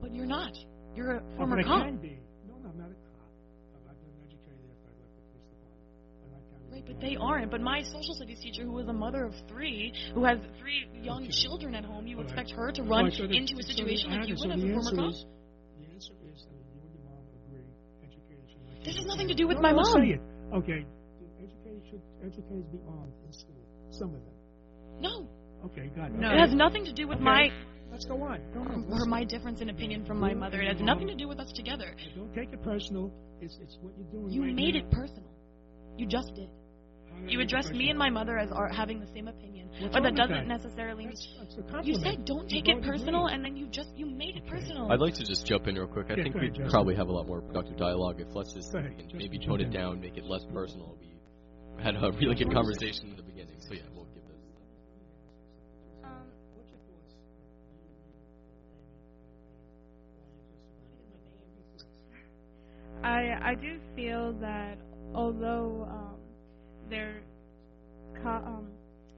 [0.00, 0.52] But you're not.
[0.94, 1.84] You're a Oh, former but I cop.
[1.86, 2.18] can be.
[2.48, 3.30] No, no, I'm not a cop.
[3.74, 5.86] I've I've been educated after I left the police department.
[6.24, 7.04] And I carry Right, a but gun.
[7.04, 7.50] they aren't.
[7.50, 11.24] But my social studies teacher, who was a mother of three, who has three young
[11.24, 11.32] Okay.
[11.42, 12.32] children at home, you All right.
[12.32, 14.56] expect her to run right, so the- into a so situation like you would so
[14.56, 15.10] as a former cop?
[15.12, 15.26] is-
[15.78, 17.68] The answer is, I mean, you and your mom agree,
[18.02, 20.00] educators should not This has nothing to do with No, my no, mom.
[20.00, 20.20] Say it.
[20.52, 20.80] Okay,
[21.20, 23.62] do educators should educators be armed in school?
[23.90, 24.34] Some of them.
[25.00, 25.28] No,
[25.62, 26.16] Okay, got it.
[26.16, 26.32] No.
[26.32, 27.24] It has nothing to do with Okay.
[27.24, 27.52] my
[27.90, 28.40] Let's go on.
[28.54, 28.86] Go on.
[28.90, 30.60] or my difference in opinion from my mother.
[30.60, 31.94] It has nothing to do with us together.
[32.16, 33.12] Don't take it personal.
[33.40, 34.32] It's it's what you're doing.
[34.32, 34.80] You right made now.
[34.80, 35.30] it personal.
[35.96, 36.48] You just did.
[37.10, 39.68] How did I You addressed me and my mother as are having the same opinion,
[39.80, 40.46] What's but that doesn't that?
[40.46, 41.06] necessarily.
[41.06, 41.86] That's, that's a.
[41.86, 44.90] You said don't take You it personal, and then you just you made it personal.
[44.92, 46.06] I'd like to just jump in real quick.
[46.10, 46.70] I Yeah, think we'd Justin.
[46.70, 49.18] probably have a lot more productive dialogue if let's just Go we ahead, can Justin,
[49.18, 50.96] maybe tone it down, make it less personal.
[51.00, 51.18] We
[51.82, 53.99] had a really good conversation in the beginning, so yeah, we'll
[63.02, 64.78] I I do feel that
[65.14, 66.20] although um,
[66.88, 67.22] their
[68.24, 68.68] um,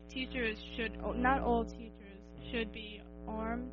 [0.08, 2.20] teachers should not all teachers
[2.50, 3.70] should be armed,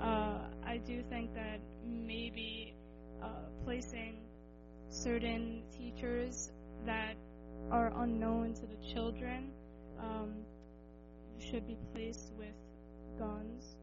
[0.00, 2.74] uh, I do think that maybe
[3.22, 3.26] uh,
[3.64, 4.16] placing
[4.88, 6.52] certain teachers
[6.86, 7.14] that
[7.70, 9.50] are unknown to the children
[9.98, 10.32] um,
[11.38, 12.54] should be placed with
[13.18, 13.76] guns,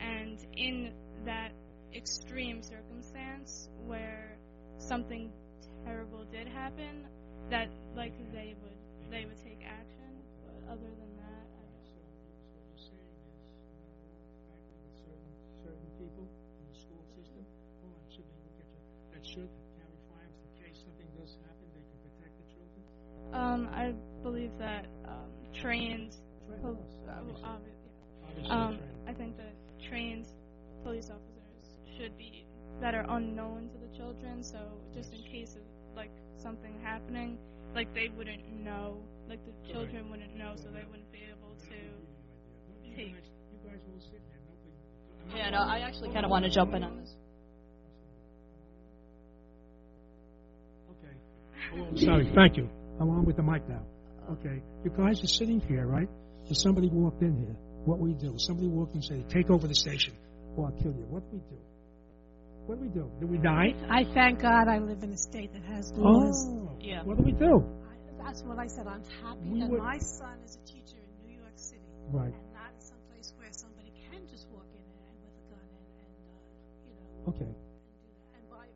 [0.00, 0.92] and in
[1.24, 1.50] that
[1.94, 4.37] extreme circumstance where
[4.78, 5.32] something
[5.84, 7.06] terrible did happen,
[7.50, 8.78] that like they would
[9.10, 10.12] they would take action.
[10.44, 11.64] But other than that, I.
[11.88, 13.40] So, so what you're saying is,
[13.72, 15.32] you know, acting with certain,
[15.64, 17.42] certain people in the school system,
[17.84, 18.80] on, should they look at you,
[19.12, 19.50] that should
[19.80, 22.80] carry firearms in case something does happen, they can protect the children?
[23.32, 26.16] Um, I believe that um, trained.
[26.48, 27.92] Trained, pol- yes, uh, obviously.
[28.28, 29.08] Obviously, Um, trained.
[29.08, 30.26] I think that trained
[30.84, 31.64] police officers
[31.96, 32.44] should be
[32.80, 34.42] that are unknown to children.
[34.42, 34.58] So
[34.94, 35.62] just in case of
[35.96, 37.38] like something happening,
[37.74, 41.78] like they wouldn't know, like the children wouldn't know, so they wouldn't be able to.
[42.84, 45.38] You take- guys, you guys all sit there, nobody.
[45.38, 47.10] Yeah, no, I actually kind of want to jump in on this.
[50.92, 51.14] Okay.
[51.74, 52.68] Oh, sorry, thank you.
[53.00, 53.82] I'm on with the mic now.
[54.32, 56.08] Okay, you guys are sitting here, right?
[56.50, 58.34] If somebody walked in here, what we do?
[58.34, 60.14] If somebody walked in and said, take over the station,
[60.56, 61.58] or I'll kill you, what do we do?
[62.68, 63.08] What do we do?
[63.18, 63.72] Do we die?
[63.88, 66.36] I thank God I live in a state that has laws.
[66.52, 67.02] Oh, Yeah.
[67.02, 67.64] what do we do?
[67.88, 68.86] I, that's what I said.
[68.86, 71.80] I'm happy We that would- my son is a teacher in New York City,
[72.12, 75.32] Right, and not in some place where somebody can just walk in and, and with
[75.32, 77.48] a gun and, and uh, you know, okay.
[77.48, 78.66] and do that and buy.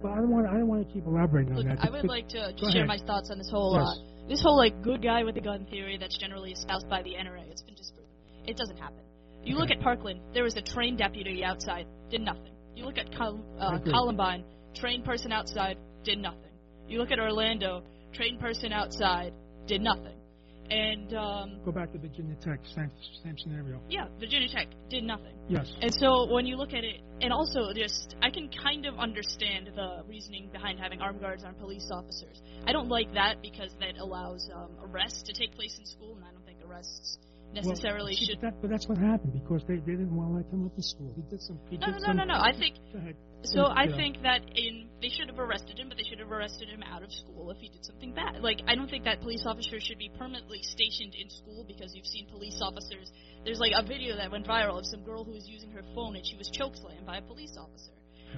[0.00, 1.82] But I don't want, I don't want to keep elaborating Look, on that.
[1.84, 2.94] I would But- like to just share ahead.
[2.94, 3.82] my thoughts on this whole Yes.
[3.82, 7.16] uh, this whole like good guy with a gun theory that's generally espoused by the
[7.18, 7.50] NRA.
[7.50, 8.14] It's been disproven.
[8.46, 9.02] It doesn't happen.
[9.42, 12.54] You look at Parkland, there was a trained deputy outside, did nothing.
[12.74, 13.78] You look at Col- uh.
[13.80, 14.44] Columbine,
[14.74, 16.52] trained person outside, did nothing.
[16.88, 19.32] You look at Orlando, trained person outside,
[19.66, 20.16] did nothing.
[20.70, 22.90] And um, Go back to Virginia Tech, same,
[23.24, 23.80] same scenario.
[23.88, 25.34] yeah, Virginia Tech did nothing.
[25.48, 25.66] Yes.
[25.80, 29.70] And so when you look at it, and also just, I can kind of understand
[29.74, 32.40] the reasoning behind having armed guards on police officers.
[32.68, 36.24] I don't like that because that allows um, arrests to take place in school, and
[36.24, 37.18] I don't think arrests
[37.52, 38.40] necessarily well, see, should.
[38.40, 40.72] But, that, but that's what happened because they, they didn't want to let him up
[40.76, 41.12] in school.
[41.16, 41.58] He did some.
[41.68, 42.38] He No, did no, no, some, no, no.
[42.38, 42.76] I think
[43.42, 43.66] so.
[43.66, 46.68] Yeah, I think that in they should have arrested him, but they should have arrested
[46.68, 48.40] him out of school if he did something bad.
[48.40, 52.06] Like I don't think that police officers should be permanently stationed in school because you've
[52.06, 53.10] seen police officers.
[53.44, 56.16] There's like a video that went viral of some girl who was using her phone
[56.16, 57.92] and she was chokeslammed by a police officer.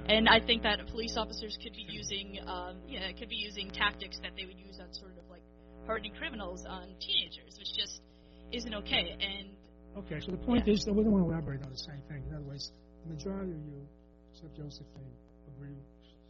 [0.07, 4.19] And I think that police officers could be using, um, yeah, could be using tactics
[4.23, 5.43] that they would use on sort of like
[5.87, 8.01] hardening criminals on teenagers, which just
[8.53, 9.17] isn't okay.
[9.21, 9.49] And
[9.97, 12.25] Okay, so the point is that we don't want to elaborate on the same thing.
[12.29, 12.73] In other words,
[13.05, 13.85] the majority of you,
[14.33, 15.13] except Josephine,
[15.57, 15.77] agree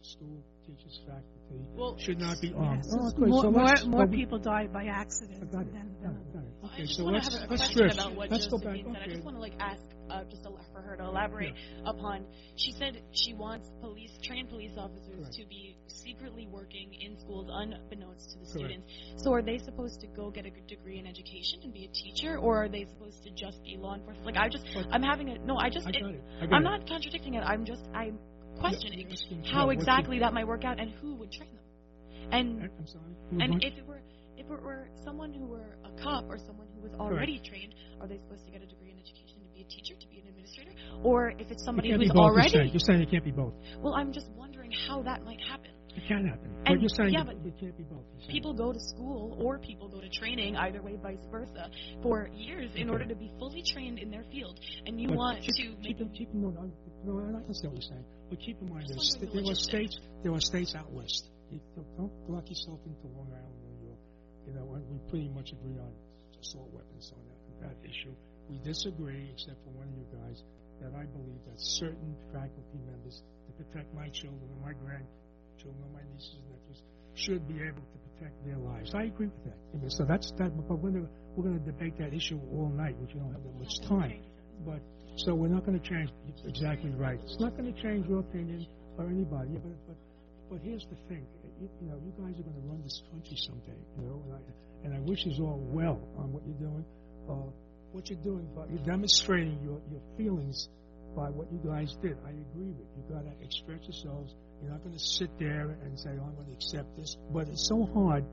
[0.05, 2.83] school teachers, faculty well, should not be armed.
[2.85, 3.29] Yes, Oh, it's good.
[3.29, 5.73] more, So more, more but we- people die by accident I got it.
[5.73, 6.33] than, Got it.
[6.33, 6.53] Got it.
[6.63, 7.95] I Okay, just so want let's to have a let's question drift.
[7.99, 8.75] about what Let's go back.
[8.75, 9.01] Josephine said.
[9.03, 10.43] I just want to like ask, uh, just
[10.73, 11.53] for her to elaborate
[11.85, 12.25] upon.
[12.55, 15.33] She said she wants police, trained police officers, Correct.
[15.35, 18.57] to be secretly working in schools unbeknownst to the Correct.
[18.83, 18.87] students.
[19.23, 22.37] So are they supposed to go get a degree in education and be a teacher,
[22.37, 24.25] or are they supposed to just be law enforcement?
[24.25, 25.57] Like I just, But- I'm having a no.
[25.57, 26.23] I just, I it, it.
[26.41, 26.69] I I'm it.
[26.69, 27.43] not contradicting it.
[27.45, 28.17] I'm just, I'm
[28.59, 29.07] questioning
[29.51, 32.31] how exactly that might work out and who would train them.
[32.31, 32.69] And.
[33.41, 34.01] And if it were
[34.37, 38.07] if it were someone who were a cop or someone who was already trained, are
[38.07, 40.27] they supposed to get a degree in education to be a teacher, to be an
[40.27, 40.71] administrator?
[41.03, 42.71] Or if it's somebody it who's both, already You're saying.
[42.73, 43.53] you're saying it can't be both.
[43.79, 45.71] well, I'm just wondering how that might happen.
[45.95, 46.49] It can happen.
[46.65, 48.03] And- but you're saying yeah, but it can't be both.
[48.27, 51.69] People go to school or people go to training, either way, vice versa,
[52.01, 52.91] for years in Okay.
[52.91, 54.59] order to be fully trained in their field.
[54.87, 56.73] And you But want keep, to keep, make in- keep in mind.
[57.05, 58.05] No, I understand what you're saying.
[58.29, 59.93] But keep in mind, there's, wondering there logistics.
[59.93, 59.99] states.
[60.23, 61.29] There were states out west.
[61.51, 63.99] You, don't- don't lock yourself into Long Island, New York.
[64.47, 65.93] You know, we pretty much agree on
[66.41, 67.39] assault weapons on that,
[67.69, 68.15] that issue.
[68.49, 70.43] We disagree, except for one of you guys,
[70.81, 75.22] that I believe that certain faculty members, to protect my children and my grandchildren
[75.61, 76.81] and my nieces and nephews,
[77.13, 78.91] should be able to protect their lives.
[78.93, 79.91] I agree with that.
[79.91, 80.51] So that's that.
[80.67, 83.43] But we're gonna, we're going to debate that issue all night, which we don't have
[83.43, 84.23] that much time.
[84.65, 84.81] But
[85.17, 86.09] so we're not going to change.
[86.45, 87.19] Exactly right.
[87.21, 88.65] It's not going to change your opinion
[88.97, 89.53] or anybody.
[89.61, 89.97] But but
[90.49, 91.25] but here's the thing.
[91.61, 93.77] You, you know, you guys are going to run this country someday.
[93.97, 94.41] You know, and I
[94.85, 96.85] and I wish you all well on what you're doing.
[97.29, 97.49] Uh,
[97.93, 100.67] what you're doing, but you're demonstrating your your feelings
[101.15, 102.17] by what you guys did.
[102.25, 103.05] I agree with you.
[103.05, 104.33] You got to express yourselves.
[104.61, 107.49] You're not going to sit there and say, "Oh, I'm going to accept this." But
[107.49, 108.23] it's so hard,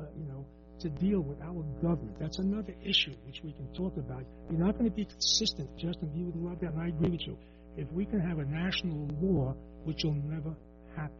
[0.00, 0.44] uh, you know,
[0.80, 2.18] to deal with our government.
[2.18, 4.24] That's another issue which we can talk about.
[4.50, 6.10] You're not going to be consistent, Justin.
[6.14, 7.38] You would love that, and I agree with you.
[7.76, 10.54] If we can have a national law, which will never
[10.96, 11.14] happen.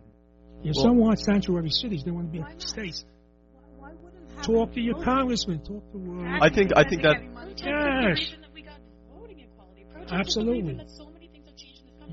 [0.64, 2.03] If know, Well- some want sanctuary cities.
[2.05, 2.62] They want to be Why not?
[2.62, 3.05] states.
[3.78, 5.59] Why, why wouldn't Talk to your voting- congressman.
[5.62, 5.99] Talk to.
[5.99, 8.41] Uh, I think I think that Getting money Protest to- Yes.
[8.41, 8.80] that we got
[9.16, 9.85] voting equality.
[9.93, 10.74] Protest Absolutely.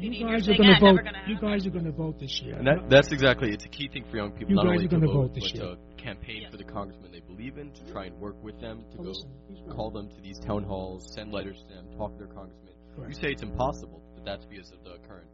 [0.01, 0.39] Is the reason that so many things have changed in this country.
[0.39, 1.27] you And you're guys are going "Ah, to vote.
[1.27, 2.55] You guys are going to vote this year.
[2.55, 4.85] And that, that's exactly it's a key thing for young people You not guys only
[4.85, 5.75] are gonna vote, vote this but year.
[5.75, 6.51] to campaign Yes.
[6.51, 9.09] for the congressman they believe in, to try and work with them, to Oh, go
[9.09, 9.29] listen,
[9.75, 12.73] call them to these town halls, send letters to them, talk to their congressman.
[12.95, 13.09] Correct.
[13.11, 15.27] You say it's impossible, but that's because of the current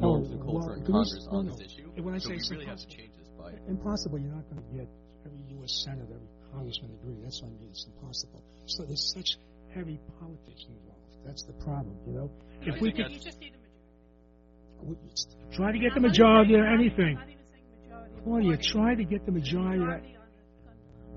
[0.00, 1.52] Oh, and culture well, in the reason- Congress no, on no.
[1.52, 1.90] this issue.
[2.00, 3.50] When I so say we it's really have to impossible- change this by.
[3.68, 4.18] Impossible.
[4.20, 4.88] You're not going to get
[5.26, 5.72] every U.S.
[5.84, 7.18] senator, every congressman agree.
[7.22, 7.68] That's what I mean.
[7.70, 8.42] It's impossible.
[8.66, 9.36] So there's such
[9.74, 11.02] heavy politics involved.
[11.26, 12.30] That's the problem, you know.
[12.62, 13.52] And I If we could You just need a majority.
[13.52, 13.61] we- it's-
[15.52, 17.18] Try to get the majority or anything.
[18.24, 19.82] Claudia, try to get the majority.
[19.82, 19.98] Uh,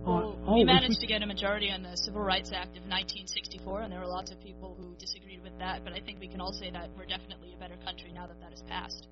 [0.06, 3.82] well, oh, we managed to get a majority on the Civil Rights Act of 1964,
[3.82, 6.42] and there were lots of people who disagreed with that, but I think we can
[6.42, 9.08] all say that we're definitely a better country now that that has passed.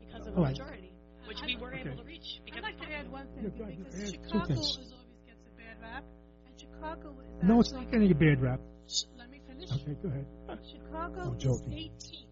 [0.00, 0.92] Because of a majority,
[1.26, 1.80] which we were okay.
[1.80, 2.40] able to reach.
[2.56, 4.76] I'd like to add one thing, yeah, because Chicago always
[5.26, 6.04] gets a bad rap,
[6.46, 8.60] and Chicago is No, it's not getting a bad rap.
[8.88, 9.70] Sh- let me finish.
[9.72, 10.26] Okay, go ahead.
[10.70, 12.31] Chicago is 18th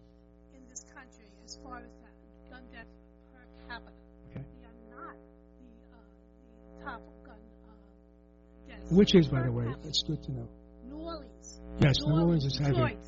[1.51, 2.15] as far as that
[2.49, 2.87] gun death
[3.33, 3.91] per capita.
[4.31, 4.45] Okay.
[4.55, 5.15] We are not
[5.59, 5.99] the, uh,
[6.79, 7.35] the top gun
[7.67, 7.75] uh,
[8.69, 8.91] deaths.
[8.91, 9.87] Which is, by the way, capita.
[9.89, 10.47] it's good to know.
[10.87, 11.59] New Orleans.
[11.79, 12.71] Yes, New Orleans is heavy.
[12.71, 12.99] Detroit,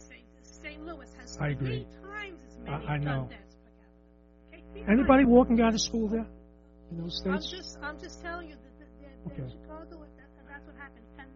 [0.44, 0.86] St.
[0.86, 1.88] Louis has I agree.
[1.88, 3.20] three times as I- many I know.
[3.22, 4.76] gun deaths per capita.
[4.76, 5.32] Okay, Anybody times.
[5.38, 6.28] walking out of school there
[6.92, 7.48] in those I'm states?
[7.64, 9.48] just, I'm just telling you that, that, that, Okay.
[9.56, 11.00] Chicago, that, that's what happened.
[11.18, 11.30] And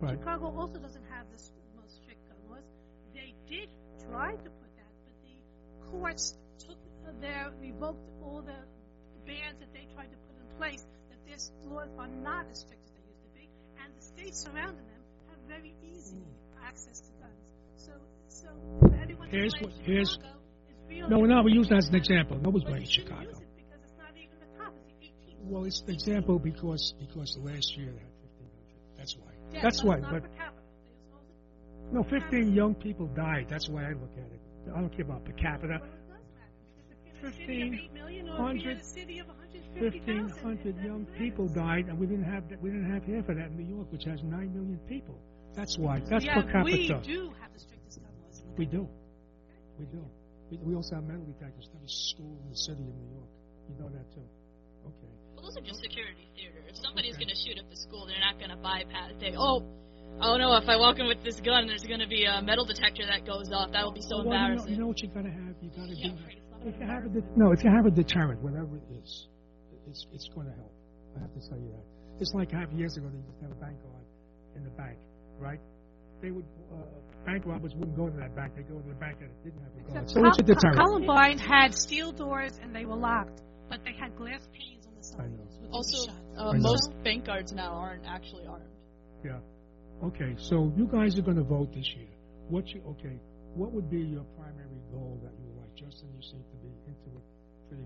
[0.00, 0.18] Right.
[0.18, 1.38] Chicago also doesn't have the
[1.74, 2.66] most strict gun laws.
[3.14, 3.68] They did
[4.06, 6.34] try to put that, but the courts
[7.20, 8.58] their revoked all the
[9.26, 10.84] bans that they tried to put in place.
[11.10, 11.38] That their
[11.70, 13.48] laws are not as strict as they used to be,
[13.82, 16.22] and the states surrounding them have very easy
[16.64, 17.46] access to guns.
[17.76, 17.92] So,
[18.28, 18.48] so
[18.80, 20.38] for anyone Here's what- here's- Chicago
[20.88, 21.44] really No, we're not.
[21.44, 22.38] We're that as an example.
[22.38, 23.22] Nobody's but blaming Chicago.
[23.28, 23.48] use it
[23.84, 24.72] it's not even the top.
[24.76, 25.50] It's the 18th.
[25.50, 28.96] Well, it's an example because because last year they had 1,500.
[28.98, 29.32] That's why.
[29.52, 29.96] Yeah, That's why.
[30.00, 30.62] not But per capita.
[30.86, 33.46] There's also- no, 15 young people died.
[33.48, 34.40] That's why I look at it.
[34.74, 35.80] I don't care about per capita.
[37.22, 42.60] 1,500 a city of 150,000, 1,500 young people died, and we didn't have that.
[42.60, 45.18] We didn't have half of that in New York, which has 9 million people.
[45.54, 46.00] That's why.
[46.08, 46.70] That's yeah, per capita.
[46.70, 48.42] we do have the strictest gun laws.
[48.56, 48.88] We do.
[49.78, 50.04] We do.
[50.50, 51.68] We, we also have metal detectors.
[51.74, 53.30] Every school in the city of New York.
[53.68, 54.24] You know that too.
[54.86, 55.12] Okay.
[55.36, 56.58] Well, those are just security theater.
[56.68, 57.24] If somebody's Okay.
[57.24, 59.12] going to shoot up the school, they're not going to bypass.
[59.20, 59.62] They, oh,
[60.20, 60.56] oh no!
[60.56, 63.24] If I walk in with this gun, there's going to be a metal detector that
[63.26, 63.72] goes off.
[63.72, 64.72] That will be so Well, you know, embarrassing.
[64.72, 65.54] you know what you gotta have?
[65.62, 66.16] You gotta Yeah, do.
[66.26, 68.76] right, it's not If you have a de- no, if you have a deterrent, whatever
[68.76, 69.28] it is,
[69.88, 70.72] it's it's going to help.
[71.16, 71.84] I have to tell you that.
[72.20, 74.06] It's like half years ago, they used to have a bank guard
[74.56, 74.98] in the bank,
[75.38, 75.60] right?
[76.20, 76.76] They would uh,
[77.26, 79.74] bank robbers wouldn't go to that bank; they go to the bank that didn't have
[79.74, 80.10] a guard.
[80.10, 80.78] So it's a deterrent.
[80.78, 85.02] Columbine had steel doors and they were locked, but they had glass panes on the
[85.02, 85.32] I side.
[85.36, 85.68] know.
[85.72, 86.62] Also, uh, I know.
[86.62, 88.64] most bank guards now aren't actually armed.
[89.24, 89.38] Yeah.
[90.04, 92.08] Okay, so you guys are going to vote this year.
[92.48, 93.18] What you okay?
[93.54, 95.74] What would be your primary goal that you would like?
[95.76, 96.42] Justin, you seem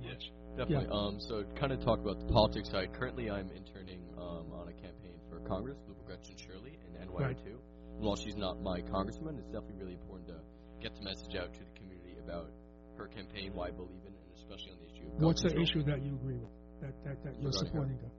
[0.07, 0.25] much.
[0.57, 0.89] Definitely.
[0.89, 0.97] Yeah.
[0.97, 2.93] Um, so kind of talk about the politics side.
[2.97, 7.21] Currently, I'm interning um, on a campaign for Congress with Grechen Shirley in NYO2.
[7.21, 7.37] Right.
[7.37, 10.41] And while she's not my congressman, it's definitely really important to
[10.81, 12.49] get the message out to the community about
[12.97, 15.43] her campaign, why I believe in, it, and especially on the issue of gun What's
[15.45, 15.69] the control.
[15.69, 16.53] issue that you agree with?
[16.81, 17.61] That that, that you're her.
[17.61, 18.11] supporting her?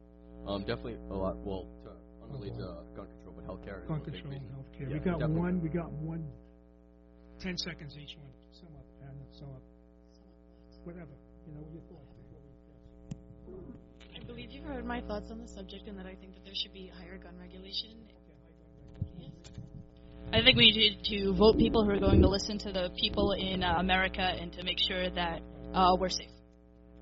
[0.45, 1.37] Um, definitely a lot.
[1.41, 3.81] Well, to, unrelated to uh, gun control, but healthcare.
[3.89, 4.49] Gun control and reason.
[4.53, 4.87] health care.
[4.89, 5.41] Yeah, we got definitely.
[5.41, 5.55] one.
[5.61, 6.23] We got one.
[7.41, 8.33] Ten seconds each one.
[8.53, 9.65] Sum up and sum up.
[10.85, 11.17] Whatever
[11.47, 12.03] you know, your thoughts.
[14.15, 16.53] I believe you've heard my thoughts on the subject and that I think that there
[16.55, 17.91] should be higher gun regulation.
[19.17, 19.31] Yes.
[20.33, 23.31] I think we need to vote people who are going to listen to the people
[23.31, 25.41] in uh, America and to make sure that
[25.73, 26.29] uh, we're safe.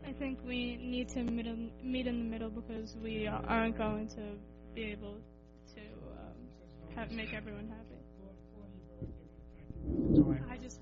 [0.08, 4.38] I think we need to meet in the middle because we aren't going to
[4.76, 5.18] be able
[5.74, 5.82] to
[7.02, 7.96] um, make everyone happy.
[10.50, 10.80] I just